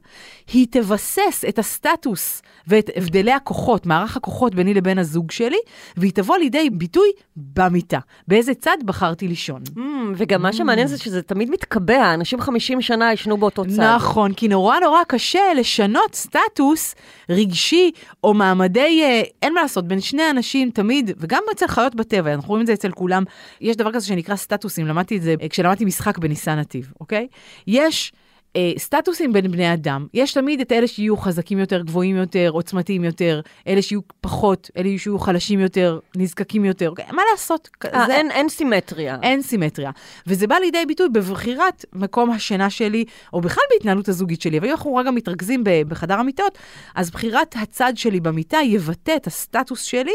[0.53, 5.57] היא תבסס את הסטטוס ואת הבדלי הכוחות, מערך הכוחות ביני לבין הזוג שלי,
[5.97, 7.99] והיא תבוא לידי ביטוי במיטה.
[8.27, 9.61] באיזה צד בחרתי לישון.
[9.75, 9.79] Mm,
[10.15, 13.79] וגם מה שמעניין זה שזה תמיד מתקבע, אנשים 50 שנה ישנו באותו צד.
[13.79, 16.95] נכון, כי נורא נורא קשה לשנות סטטוס
[17.29, 17.91] רגשי
[18.23, 22.49] או מעמדי, אה, אין מה לעשות, בין שני אנשים תמיד, וגם אצל חיות בטבע, אנחנו
[22.49, 23.23] רואים את זה אצל כולם,
[23.61, 27.27] יש דבר כזה שנקרא סטטוסים, למדתי את זה אה, כשלמדתי משחק בניסן נתיב, אוקיי?
[27.67, 28.13] יש...
[28.55, 33.03] אה, סטטוסים בין בני אדם, יש תמיד את אלה שיהיו חזקים יותר, גבוהים יותר, עוצמתיים
[33.03, 37.05] יותר, אלה שיהיו פחות, אלה שיהיו חלשים יותר, נזקקים יותר, אוקיי?
[37.11, 37.69] מה לעשות?
[37.85, 39.17] אה, זה- אין, אין סימטריה.
[39.23, 39.91] אין סימטריה.
[40.27, 44.57] וזה בא לידי ביטוי בבחירת מקום השינה שלי, או בכלל בהתנהלות הזוגית שלי.
[44.57, 46.57] אבל אם אנחנו רגע מתרכזים בחדר המיטות,
[46.95, 50.13] אז בחירת הצד שלי במיטה יבטא את הסטטוס שלי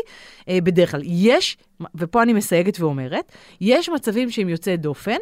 [0.48, 1.02] אה, בדרך כלל.
[1.04, 1.56] יש,
[1.94, 5.16] ופה אני מסייגת ואומרת, יש מצבים שהם יוצאי דופן,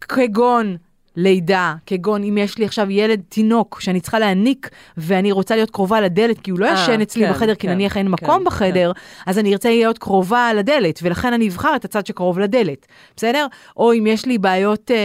[0.00, 0.76] כגון...
[1.18, 6.00] לידה, כגון אם יש לי עכשיו ילד תינוק שאני צריכה להניק ואני רוצה להיות קרובה
[6.00, 8.38] לדלת, כי הוא לא אה, ישן אצלי כן, בחדר, כי כן, נניח אין כן, מקום
[8.38, 8.44] כן.
[8.44, 8.92] בחדר,
[9.26, 13.46] אז אני ארצה להיות קרובה לדלת, ולכן אני אבחר את הצד שקרוב לדלת, בסדר?
[13.76, 14.96] או אם יש לי בעיות אה,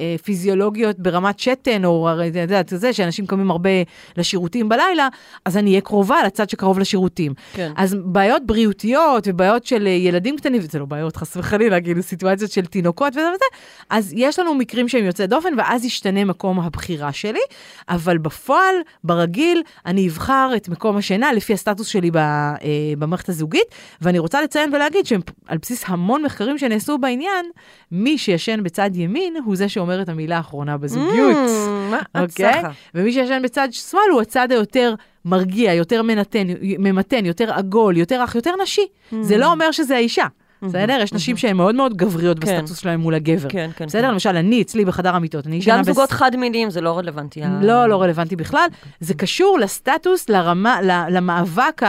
[0.00, 3.70] אה, פיזיולוגיות ברמת שתן, או את יודעת, זה שאנשים קמים הרבה
[4.16, 5.08] לשירותים בלילה,
[5.44, 7.34] אז אני אהיה קרובה לצד שקרוב לשירותים.
[7.52, 7.72] כן.
[7.76, 12.50] אז בעיות בריאותיות ובעיות של אה, ילדים קטנים, זה לא בעיות חס וחלילה, כאילו סיטואציות
[12.50, 13.44] של תינוקות וזה וזה,
[13.90, 17.40] אז יש לנו מקרים שהם יוצאי דופן, ואז ישתנה מקום הבחירה שלי,
[17.88, 18.74] אבל בפועל,
[19.04, 22.56] ברגיל, אני אבחר את מקום השינה לפי הסטטוס שלי ב, אה,
[22.98, 23.66] במערכת הזוגית,
[24.00, 27.46] ואני רוצה לציין ולהגיד שעל בסיס המון מחקרים שנעשו בעניין,
[27.92, 31.36] מי שישן בצד ימין הוא זה שאומר את המילה האחרונה בזוגיות.
[31.36, 32.52] Mm, מה את אוקיי?
[32.52, 32.70] צריכה?
[32.94, 38.34] ומי שישן בצד שמאל הוא הצד היותר מרגיע, יותר מנתן, ממתן, יותר עגול, יותר רך,
[38.34, 38.86] יותר נשי.
[39.22, 40.26] זה לא אומר שזה האישה.
[40.62, 40.98] בסדר?
[41.02, 42.56] יש נשים שהן מאוד מאוד גבריות כן.
[42.56, 43.48] בסטטוס שלהן מול הגבר.
[43.48, 43.86] כן, כן.
[43.86, 44.02] בסדר?
[44.02, 44.10] כן.
[44.10, 47.40] למשל, אני, אצלי בחדר המיטות, אני גם זוגות חד-מיניים זה לא רלוונטי.
[47.62, 48.66] לא, לא רלוונטי בכלל.
[49.00, 50.78] זה קשור לסטטוס, לרמה,
[51.10, 51.82] למאבק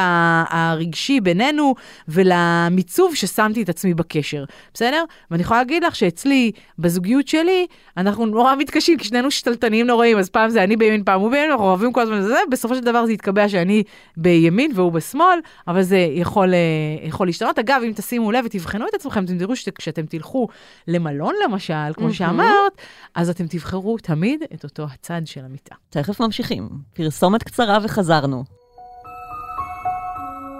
[0.49, 1.75] הרגשי בינינו
[2.07, 5.03] ולמיצוב ששמתי את עצמי בקשר, בסדר?
[5.31, 7.65] ואני יכולה להגיד לך שאצלי, בזוגיות שלי,
[7.97, 11.51] אנחנו נורא מתקשים, כי שנינו שתלטניים נוראים, אז פעם זה אני בימין, פעם הוא בימין,
[11.51, 13.83] אנחנו אוהבים כל הזמן את זה, בסופו של דבר זה יתקבע שאני
[14.17, 16.59] בימין והוא בשמאל, אבל זה יכול, אה,
[17.07, 17.59] יכול להשתנות.
[17.59, 20.47] אגב, אם תשימו לב ותבחנו את עצמכם, אתם תראו שכשאתם תלכו
[20.87, 22.13] למלון למשל, כמו.
[22.13, 22.81] שאמרת,
[23.15, 25.75] אז אתם תבחרו תמיד את אותו הצד של המיטה.
[25.89, 26.69] תכף ממשיכים.
[26.93, 28.60] פרסומת קצרה וחזרנו.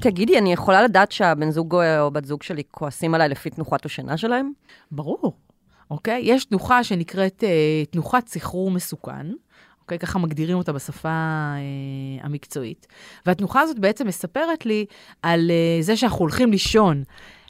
[0.00, 4.16] תגידי, אני יכולה לדעת שהבן זוג או בת זוג שלי כועסים עליי לפי תנוחת השינה
[4.16, 4.52] שלהם?
[4.92, 5.36] ברור,
[5.90, 6.20] אוקיי?
[6.24, 9.26] יש תנוחה שנקראת אה, תנוחת סחרור מסוכן,
[9.82, 9.98] אוקיי?
[9.98, 11.58] ככה מגדירים אותה בשפה אה,
[12.22, 12.86] המקצועית.
[13.26, 14.86] והתנוחה הזאת בעצם מספרת לי
[15.22, 17.02] על אה, זה שאנחנו הולכים לישון.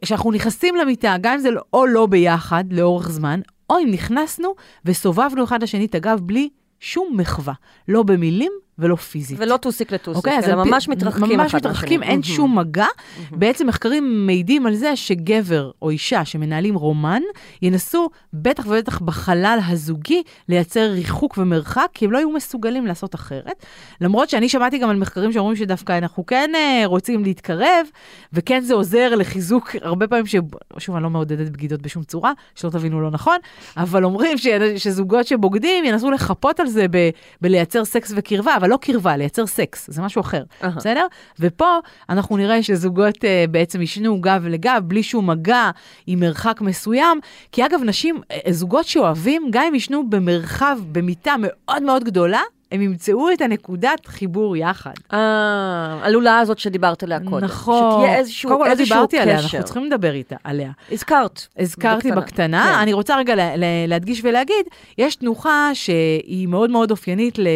[0.04, 4.54] כשאנחנו נכנסים למיטה, גם אם זה לא- או לא ביחד לאורך זמן, או אם נכנסנו
[4.84, 6.48] וסובבנו אחד לשני את הגב בלי
[6.80, 7.54] שום מחווה,
[7.88, 9.38] לא במילים ולא פיזית.
[9.40, 12.02] ולא טוסיק לטוסיק, אוקיי, אז אלא ממש מתרחקים ממש מתרחקים.
[12.02, 12.22] אין.
[12.22, 12.86] שום מגע.
[13.30, 17.22] בעצם מחקרים מעידים על זה שגבר או אישה שמנהלים רומן,
[17.62, 23.66] ינסו, בטח ובטח בחלל הזוגי, לייצר ריחוק ומרחק, כי הם לא יהיו מסוגלים לעשות אחרת.
[24.00, 27.86] למרות שאני שמעתי גם על מחקרים שאומרים שדווקא אנחנו כן אה, רוצים להתקרב,
[28.32, 30.36] וכן זה עוזר לחיזוק, הרבה פעמים, ש...
[30.78, 33.36] שוב, אני לא מעודדת בגידות בשום צורה, שלא תבינו לא נכון,
[33.76, 34.46] אבל אומרים ש...
[34.76, 37.10] שזוגות שבוגדים ינסו לחפות על זה ב...
[37.40, 40.70] בלייצר סקס וקרבה, אבל לא קרבה, לייצר סקס, זה משהו אחר, אהה.
[40.70, 41.06] בסדר?
[41.40, 41.78] ופה
[42.08, 45.70] אנחנו נראה שזוגות uh, בעצם ישנו גב לגב, בלי שום מגע,
[46.06, 47.20] עם מרחק מסוים,
[47.52, 52.40] כי אגב, נשים, אה, זוגות שאוהבים, גם אם ישנו במרחב, במיטה מאוד מאוד גדולה,
[52.72, 54.92] הם ימצאו את הנקודת חיבור יחד.
[55.12, 57.44] אה, הלולאה הזאת שדיברת עליה קודם.
[57.44, 58.02] נכון.
[58.02, 59.44] שתהיה איזשהו קודם כל לא דיברתי עליה, קשר.
[59.44, 60.70] אנחנו צריכים לדבר איתה, עליה.
[60.92, 61.46] הזכרת.
[61.58, 62.20] הזכרתי בקטנה.
[62.20, 62.78] בקטנה, כן.
[62.78, 64.66] אני רוצה רגע לה, לה, להדגיש ולהגיד,
[64.98, 67.48] יש תנוחה שהיא מאוד מאוד אופיינית ל,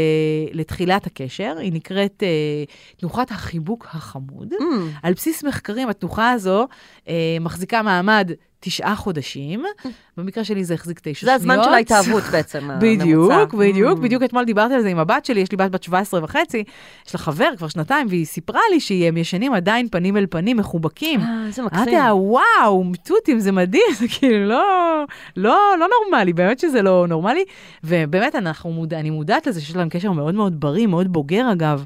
[0.52, 2.64] לתחילת הקשר, היא נקראת אה,
[2.96, 4.52] תנוחת החיבוק החמוד.
[4.52, 4.64] Mm,
[5.02, 6.66] על בסיס מחקרים, התנוחה הזו
[7.08, 8.30] אה, מחזיקה מעמד
[8.64, 9.64] תשעה חודשים,
[10.16, 11.30] במקרה שלי זה החזיק תשע שניות.
[11.30, 13.56] זה הזמן של ההתאהבות בעצם, בדיוק, הממוצע.
[13.58, 14.02] בדיוק, Mm.
[14.02, 16.64] בדיוק אתמול דיברתי על זה עם הבת שלי, יש לי בת בת 17 וחצי,
[17.06, 21.20] יש לה חבר כבר שנתיים, והיא סיפרה לי שהם ישנים עדיין פנים אל פנים, מחובקים.
[21.20, 21.94] אה, איזה אמרתי מקסים.
[21.98, 25.04] לה, וואו, תותים, זה מדהים, זה כאילו לא,
[25.36, 27.44] לא, לא נורמלי, באמת שזה לא נורמלי.
[27.84, 31.84] ובאמת, אנחנו אני מודעת לזה שיש להם קשר מאוד מאוד בריא, מאוד בוגר אגב.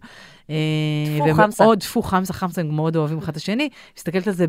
[0.49, 1.63] טפו, חמסה.
[1.63, 4.47] ומאוד, טפו חמסה חמסה, הם מאוד אוהבים אחד את השני, מסתכלת על זה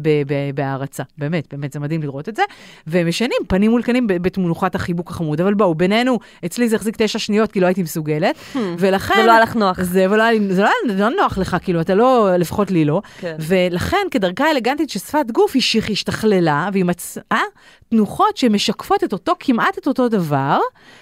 [0.56, 2.44] בהערצה, באמת, באמת, זה מדהים לראות את זה.
[2.88, 6.96] והם ישנים פנים מול פנים ב- בתמונוחת החיבוק החמוד, אבל בואו, בינינו, אצלי זה החזיק
[6.98, 8.36] תשע שניות, כי לא הייתי מסוגלת,
[8.78, 9.20] ולכן...
[9.24, 9.82] ולא היה לך נוח.
[9.82, 10.40] זה זה לא היה
[10.88, 13.02] זה לא נוח לך, כאילו, אתה לא, לפחות לי לא.
[13.20, 13.36] כן.
[13.40, 17.42] ולכן, כדרכה האלגנטית של שפת גוף, היא שהיא השתכללה, והיא מצאה
[17.90, 20.60] תנוחות שמשקפות את אותו, כמעט את אותו דבר,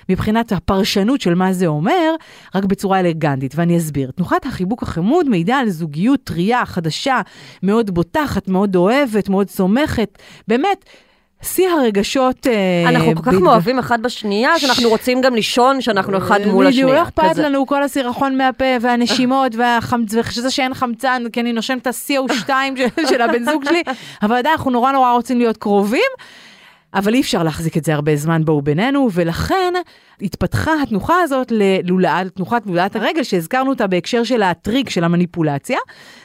[0.10, 2.16] מבחינת הפרשנות של מה זה אומר,
[2.56, 4.12] רק בצורה אלגנטית, ואני אסביר.
[4.12, 7.22] תנוחת החיבוק החמוד מעידה על זוגיות טריה, חדשה,
[7.64, 10.86] מאוד בוטחת, מאוד אוהבת, מאוד סומכת, באמת.
[11.42, 12.48] שיא הרגשות...
[12.48, 16.88] אה, אנחנו כל כך מאוהבים אחד בשנייה, שאנחנו רוצים גם לישון, שאנחנו אחד מול השנייה.
[16.88, 17.38] בדיוק, לא אכפת.
[17.38, 19.56] לנו כל הסירחון מהפה והנשימות.
[20.14, 23.84] ושזה שאין חמצן, כי אני נושם את ה-CO2 של- של הבן זוג שלי,
[24.24, 26.12] אבל עדיין אנחנו נורא נורא רוצים להיות קרובים.
[26.98, 29.74] אבל אי אפשר להחזיק את זה הרבה זמן בואו בינינו, ולכן
[30.22, 35.80] התפתחה התנוחה הזאת ללולאת, תנוחת לולאת הרגל, שהזכרנו אותה בהקשר של הטריק של המניפולציה,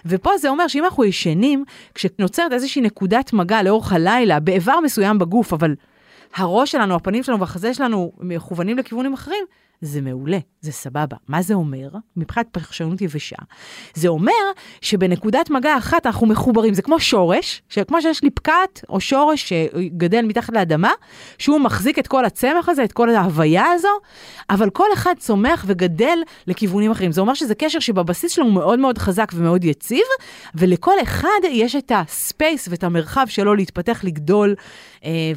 [0.06, 5.52] ופה זה אומר שאם אנחנו ישנים, כשנוצרת איזושהי נקודת מגע לאורך הלילה, באיבר מסוים בגוף,
[5.52, 5.74] אבל
[6.34, 9.44] הראש שלנו, הפנים שלנו והחזה שלנו מכוונים לכיוונים אחרים,
[9.82, 11.16] זה מעולה, זה סבבה.
[11.28, 11.88] מה זה אומר?
[12.16, 13.36] מבחינת פרשנות יבשה.
[13.94, 14.32] זה אומר
[14.80, 20.24] שבנקודת מגע אחת אנחנו מחוברים, זה כמו שורש, שכמו שיש לי פקעת או שורש שגדל
[20.24, 20.90] מתחת לאדמה,
[21.38, 23.88] שהוא מחזיק את כל הצמח הזה, את כל ההוויה הזו,
[24.50, 27.12] אבל כל אחד צומח וגדל לכיוונים אחרים.
[27.12, 30.04] זה אומר שזה קשר שבבסיס שלו הוא מאוד מאוד חזק ומאוד יציב,
[30.54, 34.54] ולכל אחד יש את הספייס ואת המרחב שלו להתפתח, לגדול,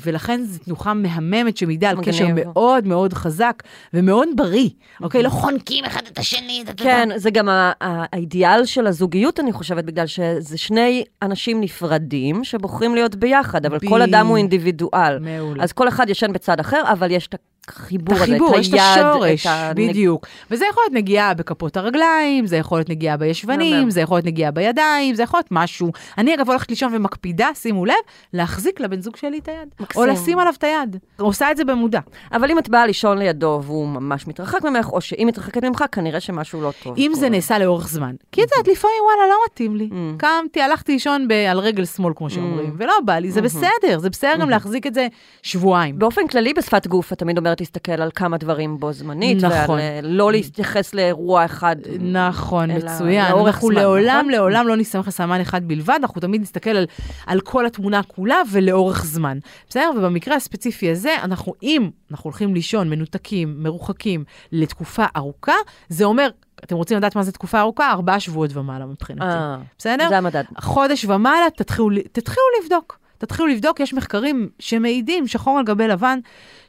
[0.01, 1.97] ולכן זו תנוחה מהממת שמעידה על.
[2.03, 4.69] קשר מאוד מאוד חזק ומאוד בריא,
[5.01, 5.23] אוקיי?
[5.23, 6.63] לא חונקים אחד את השני.
[6.77, 7.49] כן, זה גם
[7.81, 14.01] האידיאל של הזוגיות, אני חושבת, בגלל שזה שני אנשים נפרדים שבוחרים להיות ביחד, אבל כל
[14.01, 15.19] אדם הוא אינדיבידואל.
[15.19, 15.63] מעולה.
[15.63, 17.35] אז כל אחד ישן בצד אחר, אבל יש את
[17.69, 20.27] החיבור את הזה, החיבור, את יש את היד, השורש, את הנג- בדיוק.
[20.51, 23.89] וזה יכול להיות נגיעה בכפות הרגליים, זה יכול להיות נגיעה בישבנים.
[23.89, 25.91] זה יכול להיות נגיעה בידיים, זה יכול להיות משהו.
[26.17, 27.93] אני אגב הולכת לישון ומקפידה, שימו לב,
[28.33, 29.69] להחזיק לבן זוג שלי את היד.
[29.79, 30.01] מקסים.
[30.01, 30.95] או לשים עליו את היד.
[31.17, 31.99] עושה את זה במודע.
[32.31, 36.19] אבל אם את באה לישון לידו והוא ממש מתרחק ממך, או שהיא מתרחקת ממך, כנראה
[36.19, 36.95] שמשהו לא טוב.
[36.97, 37.29] אם זה.
[37.29, 38.15] נעשה לאורך זמן.
[38.31, 39.89] כי את יודעת, לפעמים וואלה, לא מתאים לי.
[40.17, 44.35] קמתי, הלכתי לישון על רגל שמאל, כמו שאומרים, ולא בא לי, זה בסדר, זה בסדר
[44.39, 45.07] גם להחזיק את זה
[45.43, 45.99] שבועיים.
[45.99, 49.69] באופן כללי בשפת גוף, את תמיד אומרת להסתכל על כמה דברים בו זמנית, נכון.
[49.69, 51.75] ועל אה, לא להתייחס לאירוע אחד.
[51.99, 53.31] נכון, מצוין.
[53.31, 54.31] לאורך אנחנו זמן, לעולם, נכון?
[54.31, 56.85] לעולם לא נסתמך על סמן אחד בלבד, אנחנו תמיד נסתכל על,
[57.25, 59.37] על כל התמונה כולה ולאורך זמן.
[59.69, 59.91] בסדר?
[59.97, 65.55] ובמקרה הספציפי הזה, אנחנו, אם אנחנו הולכים לישון מנותקים, מרוחקים, לתקופה ארוכה,
[65.89, 66.29] זה אומר,
[66.63, 67.91] אתם רוצים לדעת מה זה תקופה ארוכה?
[67.91, 69.25] ארבעה שבועות ומעלה מבחינתי.
[69.25, 70.09] אה, בסדר?
[70.09, 70.43] זה המדד.
[70.59, 73.04] חודש ומעלה, תתחילו, תתחילו לבדוק.
[73.17, 76.19] תתחילו לבדוק, יש מחקרים שמעידים, שחור על גבי לבן,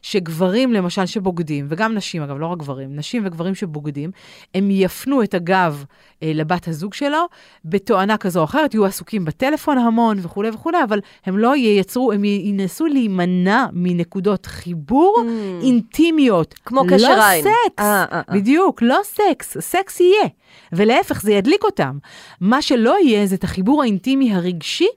[0.02, 4.10] שגברים למשל שבוגדים, וגם נשים אגב, לא רק גברים, נשים וגברים שבוגדים,
[4.54, 5.84] הם יפנו את הגב
[6.22, 7.26] אה, לבת הזוג שלו
[7.64, 12.24] בתואנה כזו או אחרת, יהיו עסוקים בטלפון המון וכולי וכולי, אבל הם לא ייצרו, הם
[12.24, 15.64] ינסו להימנע מנקודות חיבור מממ.
[15.64, 16.54] אינטימיות.
[16.64, 17.42] כמו קשר לא עין.
[17.44, 18.34] סקס, אה, אה, אה.
[18.34, 20.28] בדיוק, לא סקס, סקס יהיה.
[20.72, 21.98] ולהפך, זה ידליק אותם.
[22.40, 24.88] מה שלא יהיה זה את החיבור האינטימי הרגשי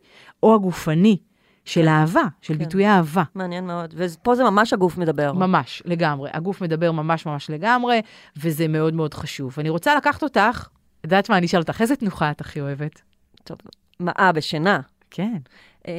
[0.44, 1.18] או הגופני
[1.70, 2.60] של אהבה, של כן.
[2.60, 3.24] ביטויי אהבה.
[3.36, 3.94] מעניין מאוד.
[3.98, 5.34] ופה זה ממש הגוף מדבר.
[5.34, 6.30] ממש, לגמרי.
[6.34, 8.02] הגוף מדבר ממש ממש לגמרי,
[8.38, 9.56] וזה מאוד מאוד חשוב.
[9.58, 10.68] אני רוצה לקחת אותך,
[11.00, 13.02] את יודעת מה, אני אשאל אותך, איזה תנוחה את הכי אוהבת?
[13.44, 13.58] טוב,
[14.00, 14.80] מה, בשינה.
[15.12, 15.38] כן.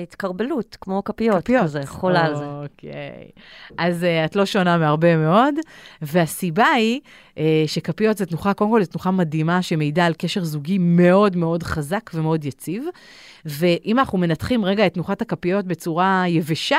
[0.03, 1.65] התקרבלות, כמו כפיות, כפיות.
[1.65, 2.45] כזה, חולה על זה.
[2.45, 3.31] אוקיי.
[3.79, 5.55] אז uh, את לא שונה מהרבה מאוד,
[6.03, 7.01] והסיבה היא
[7.35, 11.63] uh, שכפיות זה תנוחה, קודם כל, זו תנוחה מדהימה שמעידה על קשר זוגי מאוד מאוד
[11.63, 12.85] חזק ומאוד יציב.
[13.45, 16.79] ואם אנחנו מנתחים רגע את תנוחת הכפיות בצורה יבשה,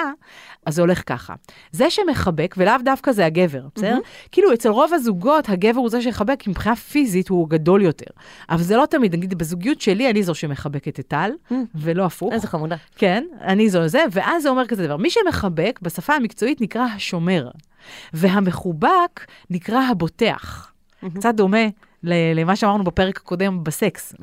[0.66, 1.34] אז זה הולך ככה.
[1.72, 3.98] זה שמחבק, ולאו דווקא זה הגבר, בסדר?
[4.32, 8.12] כאילו, אצל רוב הזוגות, הגבר הוא זה שיחבק, כי מבחינה פיזית הוא גדול יותר.
[8.50, 11.32] אבל זה לא תמיד, נגיד, בזוגיות שלי, אני זו שמחבקת את טל,
[11.76, 12.34] ולא הפוך.
[12.34, 12.76] איזה חמודה.
[13.02, 14.98] כן, אני זו זה, ואז זה אומר כזה דבר.
[14.98, 17.50] מי שמחבק, בשפה המקצועית נקרא השומר,
[18.14, 20.72] והמחובק נקרא הבוטח.
[21.16, 21.68] קצת דומה
[22.04, 24.16] למה שאמרנו בפרק הקודם בסקס,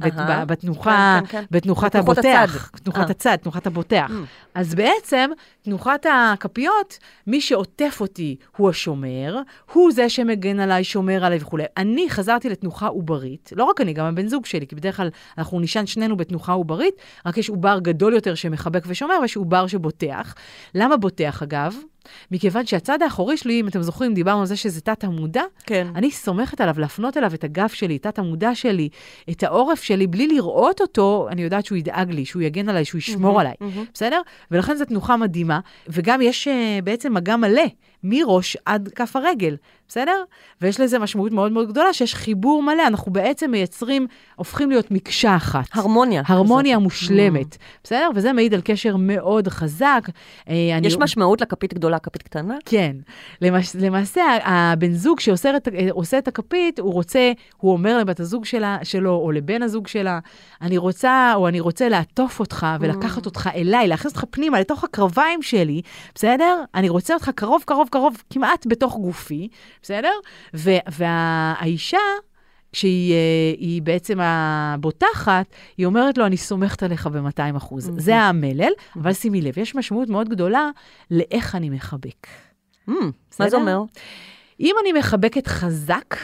[0.47, 1.45] בתנוחה, כן, כן, כן.
[1.51, 2.25] בתנוחת הבוטח.
[2.25, 2.79] הצד.
[2.83, 3.11] תנוחת אה.
[3.11, 4.11] הצד, תנוחת הבוטח.
[4.55, 5.31] אז בעצם,
[5.63, 9.37] תנוחת הכפיות, מי שעוטף אותי הוא השומר,
[9.73, 11.65] הוא זה שמגן עליי, שומר עליי וכולי.
[11.77, 15.61] אני חזרתי לתנוחה עוברית, לא רק אני, גם הבן זוג שלי, כי בדרך כלל אנחנו
[15.61, 16.95] נישן שנינו בתנוחה עוברית,
[17.27, 20.35] רק יש עובר גדול יותר שמחבק ושומר, ויש עובר שבוטח.
[20.75, 21.75] למה בוטח, אגב?
[22.31, 25.87] מכיוון שהצד האחורי שלי, אם אתם זוכרים, דיברנו על זה שזה תת המודע, כן.
[25.95, 28.89] אני סומכת עליו להפנות אליו את הגב שלי, תת המודע שלי,
[29.31, 32.99] את העורף שלי, בלי לראות אותו, אני יודעת שהוא ידאג לי, שהוא יגן עליי, שהוא
[32.99, 33.55] ישמור עליי,
[33.95, 34.21] בסדר?
[34.51, 36.51] ולכן זו תנוחה מדהימה, וגם יש uh,
[36.85, 37.63] בעצם מגע מלא,
[38.05, 39.57] מראש עד כף הרגל,
[39.89, 40.23] בסדר?
[40.61, 44.07] ויש לזה משמעות מאוד מאוד גדולה, שיש חיבור מלא, אנחנו בעצם מייצרים,
[44.37, 45.65] הופכים להיות מקשה אחת.
[45.75, 46.23] הרמוניה.
[46.27, 46.83] הרמוניה כזאת.
[46.83, 48.11] מושלמת, בסדר?
[48.15, 50.03] וזה מעיד על קשר מאוד חזק.
[50.49, 52.55] אה, אני- יש משמעות לכפית גדולה, כפית קטנה?
[52.65, 52.97] כן.
[53.43, 58.45] למש, למעשה, הבן זוג שעושה את, עושה את הכפית, הוא רוצה, הוא אומר לבת הזוג
[58.45, 60.19] שלה, שלו, או לבן הזוג שלה,
[60.63, 65.43] אני רוצה, או אני רוצה לעטוף אותך ולקחת אותך אליי, להכניס אותך פנימה, לתוך הקרביים
[65.43, 65.83] שלי,
[66.15, 66.63] בסדר?
[66.75, 69.49] אני רוצה אותך קרוב, קרוב, קרוב, כמעט בתוך גופי,
[69.83, 70.13] בסדר?
[70.55, 71.99] ו- והאישה...
[72.73, 75.47] כשהיא אה, בעצם הבוטחת,
[75.77, 77.91] היא אומרת לו, אני סומכת עליך ב-200 אחוז.
[77.97, 80.71] זה המלל, אבל שימי לב, יש משמעות מאוד גדולה
[81.11, 82.27] לאיך אני מחבק.
[82.89, 82.93] Mm,
[83.41, 83.51] מה?
[83.51, 83.83] זה אומר?
[84.61, 86.17] אם אני מחבקת חזק,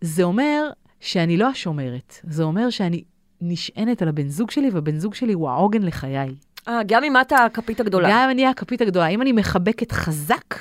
[0.00, 2.20] זה אומר שאני לא השומרת.
[2.24, 3.04] זה אומר שאני
[3.40, 6.34] נשענת על הבן זוג שלי, והבן זוג שלי הוא העוגן לחיי.
[6.68, 8.08] אה, גם אם את הכפית הגדולה.
[8.10, 9.06] גם אם אני הכפית הגדולה.
[9.06, 10.54] אם אני מחבקת חזק,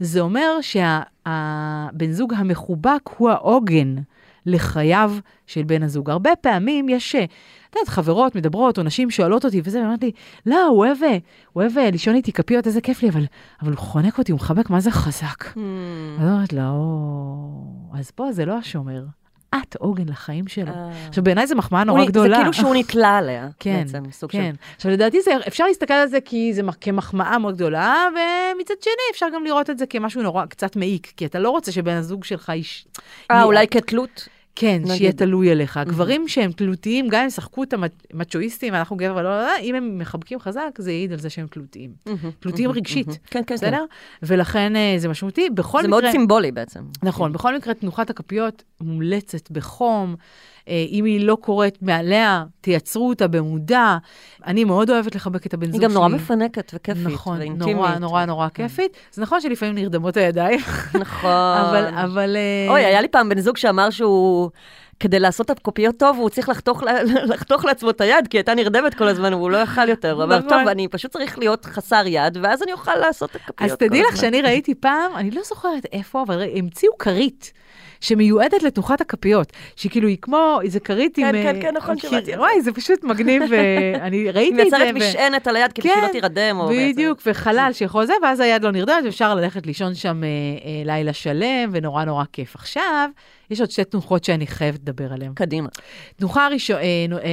[0.00, 3.96] זה אומר שהבן זוג המחובק הוא העוגן
[4.46, 5.12] לחייו
[5.46, 6.10] של בן הזוג.
[6.10, 10.12] הרבה פעמים יש, אה, את יודעת, חברות מדברות, או נשים שואלות אותי, וזה, ואומרת לי,
[10.46, 11.18] לא, הוא אוהב, אה,
[11.52, 13.24] הוא אוהב אה, לישון איתי כפיות, איזה כיף לי, אבל,
[13.62, 15.44] אבל הוא חונק אותי, הוא מחבק, מה זה חזק?
[15.44, 15.58] Hmm.
[16.20, 19.04] אז אומרת לה, או, אז פה זה לא השומר,
[19.54, 20.72] את עוגן לחיים שלו.
[20.72, 20.90] אה.
[21.08, 22.28] עכשיו, בעיניי זו מחמאה נורא גדולה.
[22.36, 23.48] זה כאילו שהוא נתלה עליה.
[23.60, 24.52] כן, בעצם, סוג כן.
[24.56, 24.74] של...
[24.76, 28.92] עכשיו, לדעתי זה, אפשר להסתכל על זה כי זה מח- כמחמאה מאוד גדולה, ומצד שני
[29.12, 32.24] אפשר גם לראות את זה כמשהו נורא קצת מעיק, כי אתה לא רוצה שבן הזוג
[32.24, 32.86] שלך איש...
[33.30, 34.28] אה, אולי כתלות?
[34.60, 34.96] כן, נגיד.
[34.96, 35.80] שיהיה תלוי עליך.
[35.86, 37.74] גברים שהם תלותיים, גם אם ישחקו את
[38.12, 41.46] המצ'ואיסטים, אנחנו גבר ולא, לא, לא, אם הם מחבקים חזק, זה יעיד על זה שהם
[41.46, 41.90] תלותיים.
[42.40, 43.54] תלותיים רגשית, כן, כן, כן.
[43.54, 43.84] בסדר?
[44.22, 45.50] ולכן אה, זה משמעותי.
[45.50, 46.00] בכל זה מקרה...
[46.00, 46.80] מאוד סימבולי בעצם.
[47.02, 50.16] נכון, בכל מקרה, תנוחת הכפיות מומלצת בחום.
[50.70, 53.96] אה, אם היא לא קורית מעליה, תייצרו אותה במודע.
[54.46, 55.88] אני מאוד אוהבת לחבק את הבן זוג היא שלי.
[55.88, 57.76] גם נורא מפנקת וכיפית נכון, ואינטימית.
[57.76, 58.96] נורא, נורא, נורא כיפית.
[59.12, 60.60] זה נכון שלפעמים נרדמות הידיים,
[61.00, 61.30] נכון.
[61.30, 62.36] אבל, אבל...
[62.36, 64.50] אה, אוי, היה לי פעם בן זוג שאמר שהוא...
[65.00, 66.82] כדי לעשות את הקופיות טוב, הוא צריך לחתוך,
[67.34, 70.12] לחתוך לעצמו את היד, כי הייתה נרדמת כל הזמן, והוא לא יכל יותר.
[70.12, 70.48] הוא אמר, נכון.
[70.48, 73.86] טוב, אני פשוט צריך להיות חסר יד, ואז אני אוכל לעשות את הקופיות אז כל
[73.86, 77.52] תדעי לך הזמן." שאני ראיתי פעם, אני לא זוכרת איפה, אבל המציאו כרית.
[78.00, 81.32] שמיועדת לתנוחת הכפיות, שהיא כאילו, היא כמו, איזה כרית כן, עם...
[81.32, 82.38] כן, אה, כן, נכון, מכיר- שמעתי זה.
[82.38, 84.78] וואי, זה פשוט מגניב, ואני ראיתי היא את זה.
[84.78, 86.60] מייצרת ו- משענת על היד, כדי שהיא כן, לא תירדם.
[86.70, 91.12] בדיוק, וחלל שיכול זה, ואז היד לא נרדמת, ואפשר ללכת לישון שם אה, אה, לילה
[91.12, 92.54] שלם, ונורא נורא כיף.
[92.54, 93.10] עכשיו,
[93.50, 95.32] יש עוד שתי תנוחות שאני חייבת לדבר עליהן.
[95.34, 95.68] קדימה.
[96.16, 96.80] תנוחה ראשונה,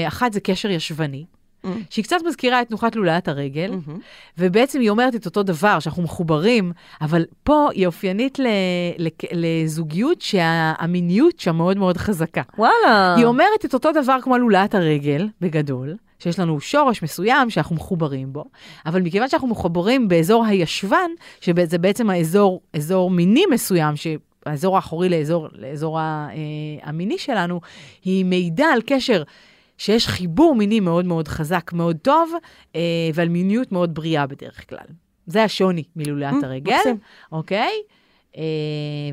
[0.07, 1.25] אחת זה קשר ישבני,
[1.65, 1.67] Mm.
[1.89, 3.99] שהיא קצת מזכירה את תנוחת לולאת הרגל, מהמם.
[4.37, 8.47] ובעצם היא אומרת את אותו דבר, שאנחנו מחוברים, אבל פה היא אופיינית ל-
[8.97, 12.41] ל- לזוגיות שהמיניות שם מאוד מאוד חזקה.
[12.57, 13.15] וואלה.
[13.17, 18.33] היא אומרת את אותו דבר כמו לולאת הרגל, בגדול, שיש לנו שורש מסוים שאנחנו מחוברים
[18.33, 18.43] בו,
[18.85, 23.93] אבל מכיוון שאנחנו מחוברים באזור הישבן, שזה בעצם האזור, אזור מיני מסוים,
[24.45, 26.05] האזור האחורי לאזור, לאזור אה,
[26.83, 27.61] המיני שלנו,
[28.05, 29.23] היא מעידה על קשר
[29.77, 32.31] שיש חיבור מיני מאוד מאוד חזק, מאוד טוב,
[32.75, 32.81] אה,
[33.13, 34.87] ועל מיניות מאוד בריאה בדרך כלל.
[35.27, 36.73] זה השוני מלולאת Mm, הרגל.
[37.31, 37.71] אוקיי?
[38.37, 38.41] אה,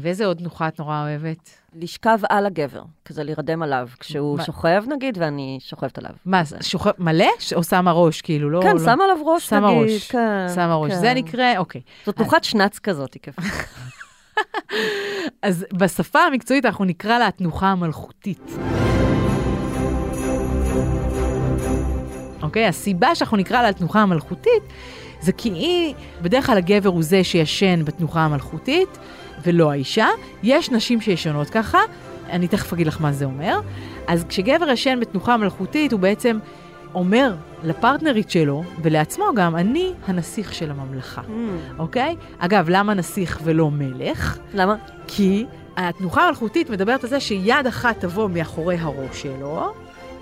[0.02, 1.50] ואיזה עוד תנוחה את נורא אוהבת?
[1.76, 6.10] לשכב על הגבר, כזה להירדם עליו, כשהוא מה- שוכב נגיד, ואני שוכבת עליו.
[6.26, 8.60] מה, זה- שוכב מלא ש- או שמה ראש, כאילו, לא...
[8.62, 8.84] כן, לא...
[8.84, 9.82] שמה עליו ראש שמה נגיד.
[9.94, 10.92] ראש, כן, שמה ראש.
[10.92, 11.00] כן.
[11.00, 11.80] זה נקרא, אוקיי.
[12.06, 13.44] זאת תנוחת שנץ כזאת, כיפית.
[15.42, 18.50] אז בשפה המקצועית אנחנו נקרא לה התנוחה המלכותית.
[22.54, 22.66] אוקיי?
[22.66, 24.62] הסיבה שאנחנו נקרא לה התנוחה המלכותית,
[25.20, 28.98] זה כי היא, בדרך כלל הגבר הוא זה שישן בתנוחה המלכותית,
[29.46, 30.06] ולא האישה.
[30.42, 31.78] יש נשים שישנות ככה,
[32.30, 33.60] אני תכף אגיד לך מה זה אומר.
[34.06, 36.38] אז כשגבר ישן בתנוחה מלכותית, הוא בעצם
[36.94, 41.22] אומר לפרטנרית שלו, ולעצמו גם, אני הנסיך של הממלכה,
[41.78, 42.16] אוקיי?
[42.38, 44.38] אגב, למה נסיך ולא מלך?
[44.54, 44.76] למה?
[45.06, 49.72] כי התנוחה המלכותית מדברת על זה שיד אחת תבוא מאחורי הראש שלו,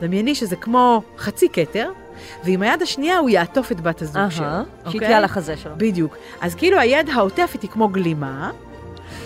[0.00, 1.90] דמייני שזה כמו חצי כתר,
[2.44, 4.44] ועם היד השנייה הוא יעטוף את בת הזוג שלו.
[4.44, 5.00] אהה, שהיא אוקיי?
[5.00, 5.72] תהיה על החזה שלו.
[5.76, 6.16] בדיוק.
[6.40, 8.50] אז כאילו היד העוטפת היא כמו גלימה,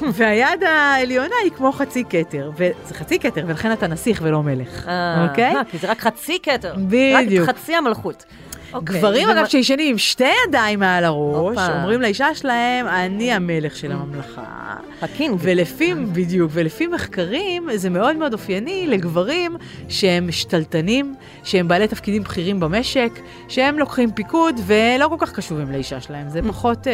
[0.14, 2.50] והיד העליונה היא כמו חצי כתר.
[2.56, 5.56] וזה חצי כתר, ולכן אתה נסיך ולא מלך, אה, אוקיי?
[5.56, 6.74] אה, כי זה רק חצי כתר.
[6.88, 7.48] בדיוק.
[7.48, 8.24] רק חצי המלכות.
[8.72, 11.78] אוקיי, גברים, זה אגב, שישנים עם שתי ידיים מעל הראש, הופה.
[11.80, 14.74] אומרים לאישה שלהם, אני המלך של הממלכה.
[15.02, 15.36] הקינג.
[15.40, 19.56] ולפי, בדיוק, ולפי מחקרים, זה מאוד מאוד אופייני לגברים
[19.88, 23.10] שהם שתלטנים, שהם בעלי תפקידים בכירים במשק,
[23.48, 26.28] שהם לוקחים פיקוד ולא כל כך קשובים לאישה שלהם.
[26.28, 26.92] זה פחות, אה,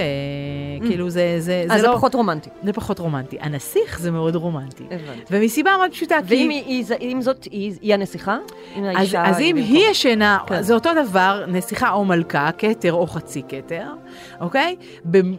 [0.87, 1.95] כאילו, זה, זה, אז זה זה לא...
[1.97, 2.51] פחות רומנטי.
[2.65, 3.37] זה פחות רומנטי.
[3.41, 4.85] הנסיך זה מאוד רומנטי.
[4.91, 5.21] הבנתי.
[5.31, 6.35] ומסיבה מאוד פשוטה, כי...
[6.35, 8.37] ואם היא- היא- זאת, היא היא הנסיכה?
[8.77, 9.57] אם אז, אז אם.
[9.57, 10.63] היא ישנה, כן.
[10.63, 13.87] זה אותו דבר, נסיכה או מלכה, כתר או חצי כתר,
[14.41, 14.77] אוקיי?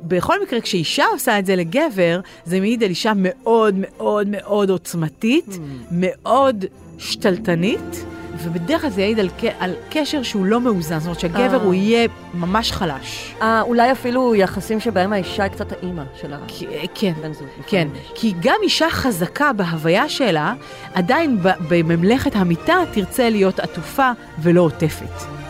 [0.08, 5.46] בכל מקרה, כשאישה עושה את זה לגבר, זה מעיד על אישה מאוד מאוד מאוד עוצמתית,
[5.48, 5.58] Hmm.
[5.92, 6.66] מאוד
[6.98, 8.06] שתלטנית.
[8.44, 11.64] ובדרך כלל זה יעיד על, על קשר שהוא לא מאוזן, זאת אומרת שהגבר אה.
[11.64, 13.34] הוא יהיה ממש חלש.
[13.42, 17.48] אה, אולי אפילו יחסים שבהם האישה היא קצת האימא של כי- כן, הבן זוג.
[17.68, 18.22] כן, לפעמים יש.
[18.22, 20.54] כי גם אישה חזקה בהוויה שלה,
[20.94, 21.38] עדיין
[21.70, 25.43] בממלכת המיטה תרצה להיות עטופה ולא עוטפת.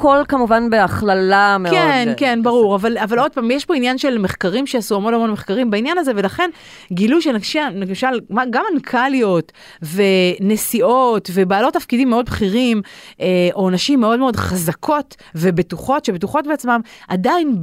[0.00, 1.74] הכל כמובן בהכללה מאוד.
[1.74, 5.14] כן, אה, כן, ברור, אבל, אבל עוד פעם, יש פה עניין של מחקרים שעשו המון
[5.14, 6.50] המון מחקרים בעניין הזה, ולכן
[6.92, 12.82] גילו שלמשל, גם מנכ"ליות ונשיאות ובעלות תפקידים מאוד בכירים,
[13.20, 17.56] אה, או נשים מאוד מאוד חזקות ובטוחות, שבטוחות בעצמם, עדיין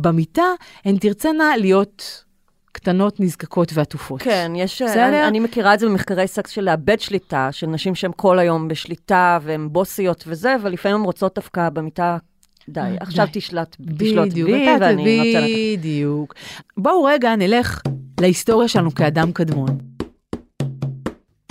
[0.00, 0.46] במיטה
[0.84, 2.27] הן תרצנה להיות
[2.78, 4.22] קטנות, נזקקות ועטופות.
[4.22, 5.08] כן, יש, בסדר?
[5.08, 8.68] אני, אני מכירה את זה במחקרי סקס של לאבד שליטה, של נשים שהן כל היום
[8.68, 12.16] בשליטה והן בוסיות וזה, אבל לפעמים הן רוצות דווקא במיטה,
[12.68, 13.40] די, עכשיו די.
[13.40, 15.48] תשלט, תשלוט בי ואני לקחת.
[15.78, 16.34] בדיוק.
[16.76, 17.80] בואו רגע נלך
[18.20, 19.87] להיסטוריה שלנו כאדם קדמון.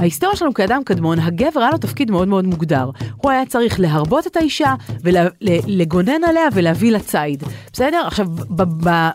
[0.01, 2.89] ההיסטוריה שלנו כאדם קדמון, הגבר היה לו תפקיד מאוד מאוד מוגדר.
[3.15, 7.43] הוא היה צריך להרבות את האישה ולגונן עליה ולהביא לה ציד.
[7.73, 8.03] בסדר?
[8.07, 8.27] עכשיו,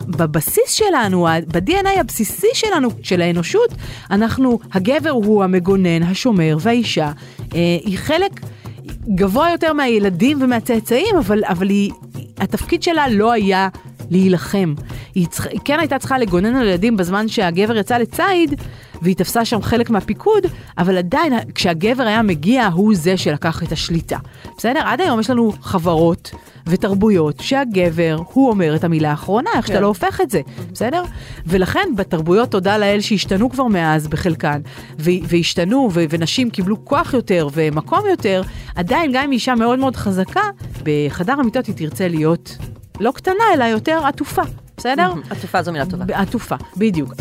[0.07, 3.69] בבסיס שלנו, ב-DNA הבסיסי שלנו, של האנושות,
[4.11, 7.11] אנחנו, הגבר הוא המגונן, השומר, והאישה
[7.55, 8.39] אה, היא חלק
[9.15, 11.91] גבוה יותר מהילדים ומהצאצאים, אבל, אבל היא,
[12.37, 13.69] התפקיד שלה לא היה
[14.09, 14.73] להילחם.
[15.15, 18.61] היא, צריכה, היא כן הייתה צריכה לגונן על ילדים בזמן שהגבר יצא לציד,
[19.01, 20.43] והיא תפסה שם חלק מהפיקוד,
[20.77, 24.17] אבל עדיין, כשהגבר היה מגיע, הוא זה שלקח את השליטה.
[24.57, 24.79] בסדר?
[24.85, 26.31] עד היום יש לנו חברות
[26.67, 29.81] ותרבויות שהגבר, הוא אומר את המילה האחרונה, איך שאתה כן.
[29.81, 31.03] לא הופך את זה, בסדר?
[31.45, 34.61] ולכן בתרבויות, תודה לאל שהשתנו כבר מאז בחלקן,
[34.99, 38.41] והשתנו, ונשים קיבלו כוח יותר ומקום יותר,
[38.75, 40.43] עדיין גם אם היא אישה מאוד מאוד חזקה,
[40.83, 42.57] בחדר המיטות היא תרצה להיות
[42.99, 44.41] לא קטנה, אלא יותר עטופה,
[44.77, 45.11] בסדר?
[45.31, 46.19] עטופה זו מילה טובה.
[46.19, 47.13] עטופה, בדיוק.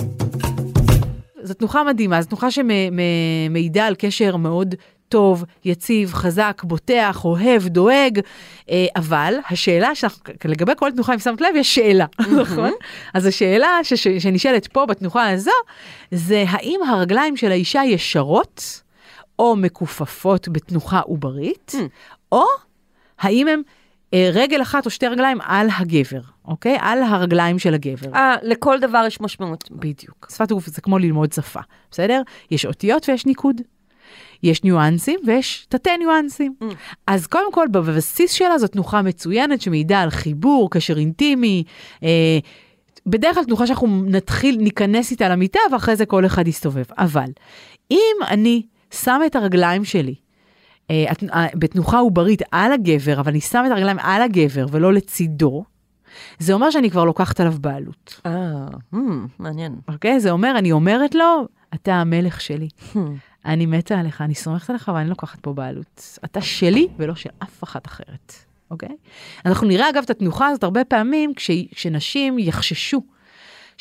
[1.42, 4.74] זו תנוחה מדהימה, זו תנוחה שמעידה על קשר מאוד
[5.08, 8.20] טוב, יציב, חזק, בוטח, אוהב, דואג,
[8.70, 12.06] אה, אבל השאלה, שאנחנו, לגבי כל תנוחה, אם שמת לב, יש שאלה,
[12.42, 12.70] נכון?
[13.14, 13.80] אז השאלה
[14.18, 15.50] שנשאלת פה בתנוחה הזו,
[16.10, 18.82] זה האם הרגליים של האישה ישרות
[19.38, 21.74] או מכופפות בתנוחה עוברית,
[22.32, 22.44] או
[23.20, 23.54] האם אה,
[24.14, 26.76] רגל אחת או שתי רגליים על הגבר, אוקיי?
[26.80, 28.14] על הרגליים של הגבר.
[28.14, 29.68] אה, לכל דבר יש משמעות.
[29.70, 30.26] בדיוק.
[30.32, 31.60] שפת הגוף זה כמו ללמוד שפה,
[31.90, 32.22] בסדר?
[32.50, 33.60] יש אותיות ויש ניקוד.
[34.42, 36.54] יש ניואנסים ויש תתי ניואנסים.
[36.62, 36.66] Mm.
[37.06, 41.64] אז קודם כל, בבסיס שלה זו תנוחה מצוינת שמעידה על חיבור, קשר אינטימי.
[42.02, 42.38] אה,
[43.06, 46.84] בדרך כלל תנוחה שאנחנו נתחיל, ניכנס איתה למיטה ואחרי זה כל אחד יסתובב.
[46.98, 47.30] אבל
[47.90, 50.21] אם אני שם את הרגליים שלי אה, אה,
[51.54, 55.64] בתנוחה עוברית על הגבר, אבל אני שם את הרגליים על הגבר ולא לצידו,
[56.38, 58.20] זה אומר שאני כבר לוקחת עליו בעלות.
[58.26, 58.96] אה, hmm,
[59.38, 59.76] מעניין.
[59.88, 60.20] אוקיי?
[60.20, 62.68] זה אומר, אני אומרת לו, אתה המלך שלי.
[63.44, 66.18] אני מתה עליך, אני סומכת עליך ואני לוקחת פה בעלות.
[66.24, 68.32] אתה שלי ולא של אף אחת אחרת,
[68.70, 68.96] אוקיי?
[69.46, 73.02] אנחנו נראה אגב את התנוחה הזאת הרבה פעמים כש, כשנשים יחששו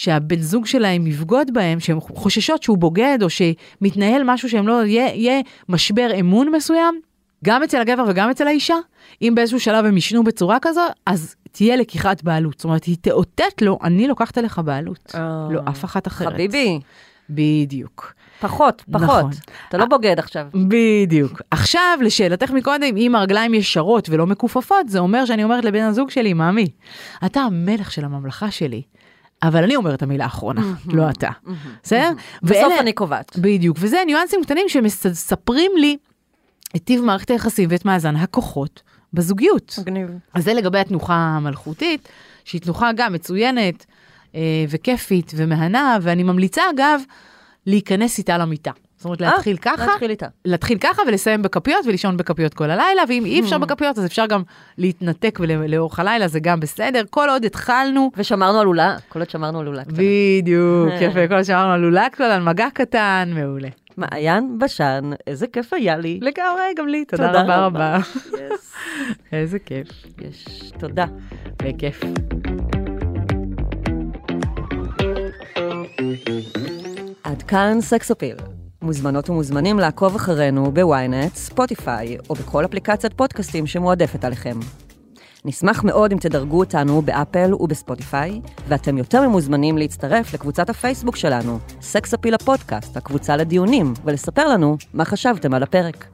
[0.01, 5.15] שהבן זוג שלהם יבגוד בהם, שהן חוששות שהוא בוגד או שמתנהל משהו שהם לא, יהיה,
[5.15, 7.01] יהיה משבר אמון מסוים,
[7.45, 8.75] גם אצל הגבר וגם אצל האישה,
[9.21, 12.53] אם באיזשהו שלב הם ישנו בצורה כזו, אז תהיה לקיחת בעלות.
[12.57, 15.47] זאת אומרת, היא תאותת לו, אני לוקחת עליך בעלות, אה.
[15.51, 16.33] לא אף אחת אחרת.
[16.33, 16.79] חביבי,
[17.29, 18.13] בדיוק.
[18.39, 19.03] פחות, פחות.
[19.03, 19.31] נכון.
[19.69, 20.47] אתה לא בוגד עכשיו.
[20.53, 21.41] בדיוק.
[21.51, 26.33] עכשיו, לשאלתך מקודם, אם הרגליים ישרות ולא מכופפות, זה אומר שאני אומרת לבן הזוג שלי,
[26.33, 26.67] ממי,
[27.25, 28.81] אתה המלך של הממלכה שלי,
[29.43, 31.29] אבל אני אומרת המילה האחרונה, לא אתה.
[31.83, 32.09] בסדר?
[32.43, 33.37] בסוף אני קובעת.
[33.37, 35.97] בדיוק, וזה ניואנסים קטנים שמספרים לי
[36.75, 38.81] את טיב מערכת היחסים ואת מאזן הכוחות
[39.13, 39.75] בזוגיות.
[39.81, 40.09] מגניב.
[40.33, 42.09] אז זה לגבי התנוחה המלכותית,
[42.45, 43.85] שהיא תנוחה גם מצוינת
[44.35, 47.01] אה, וכיפית ומהנה, ואני ממליצה אגב
[47.65, 48.71] להיכנס איתה למיטה.
[49.01, 50.27] זאת אומרת, להתחיל אה, ככה, להתחיל איתה.
[50.45, 54.43] להתחיל ככה ולסיים בכפיות ולישון בכפיות כל הלילה, ואם אי אפשר בכפיות אז אפשר גם
[54.77, 57.03] להתנתק לאורך הלילה, זה גם בסדר.
[57.09, 59.97] כל עוד התחלנו, ושמרנו על לולה, כל עוד שמרנו על לולה קטנה.
[59.97, 63.69] בדיוק, יפה, כל עוד שאמרנו על לולה קטנה, על מגע קטן, מעולה.
[63.97, 66.19] מעיין בשן, איזה כיף היה לי.
[66.21, 67.97] לגמרי, גם לי, תודה תודה רבה רבה.
[69.33, 69.87] איזה כיף,
[70.21, 71.05] יש, תודה.
[71.63, 72.01] בכיף.
[77.23, 78.35] עד כאן סקס אפיל.
[78.81, 84.59] מוזמנות ומוזמנים לעקוב אחרינו בוויינט, ספוטיפיי, או בכל אפליקציית פודקאסטים שמועדפת עליכם.
[85.45, 92.13] נשמח מאוד אם תדרגו אותנו באפל ובספוטיפיי, ואתם יותר ממוזמנים להצטרף לקבוצת הפייסבוק שלנו, סקס
[92.13, 96.07] אפיל הפודקאסט, הקבוצה לדיונים, ולספר לנו מה חשבתם על הפרק.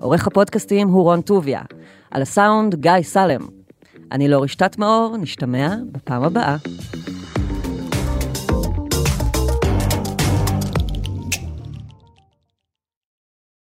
[0.00, 1.62] עורך הפודקאסטים הוא רון טוביה,
[2.10, 3.40] על הסאונד גיא סלם.
[4.12, 6.56] אני לא רשתת מאור, נשתמע בפעם הבאה.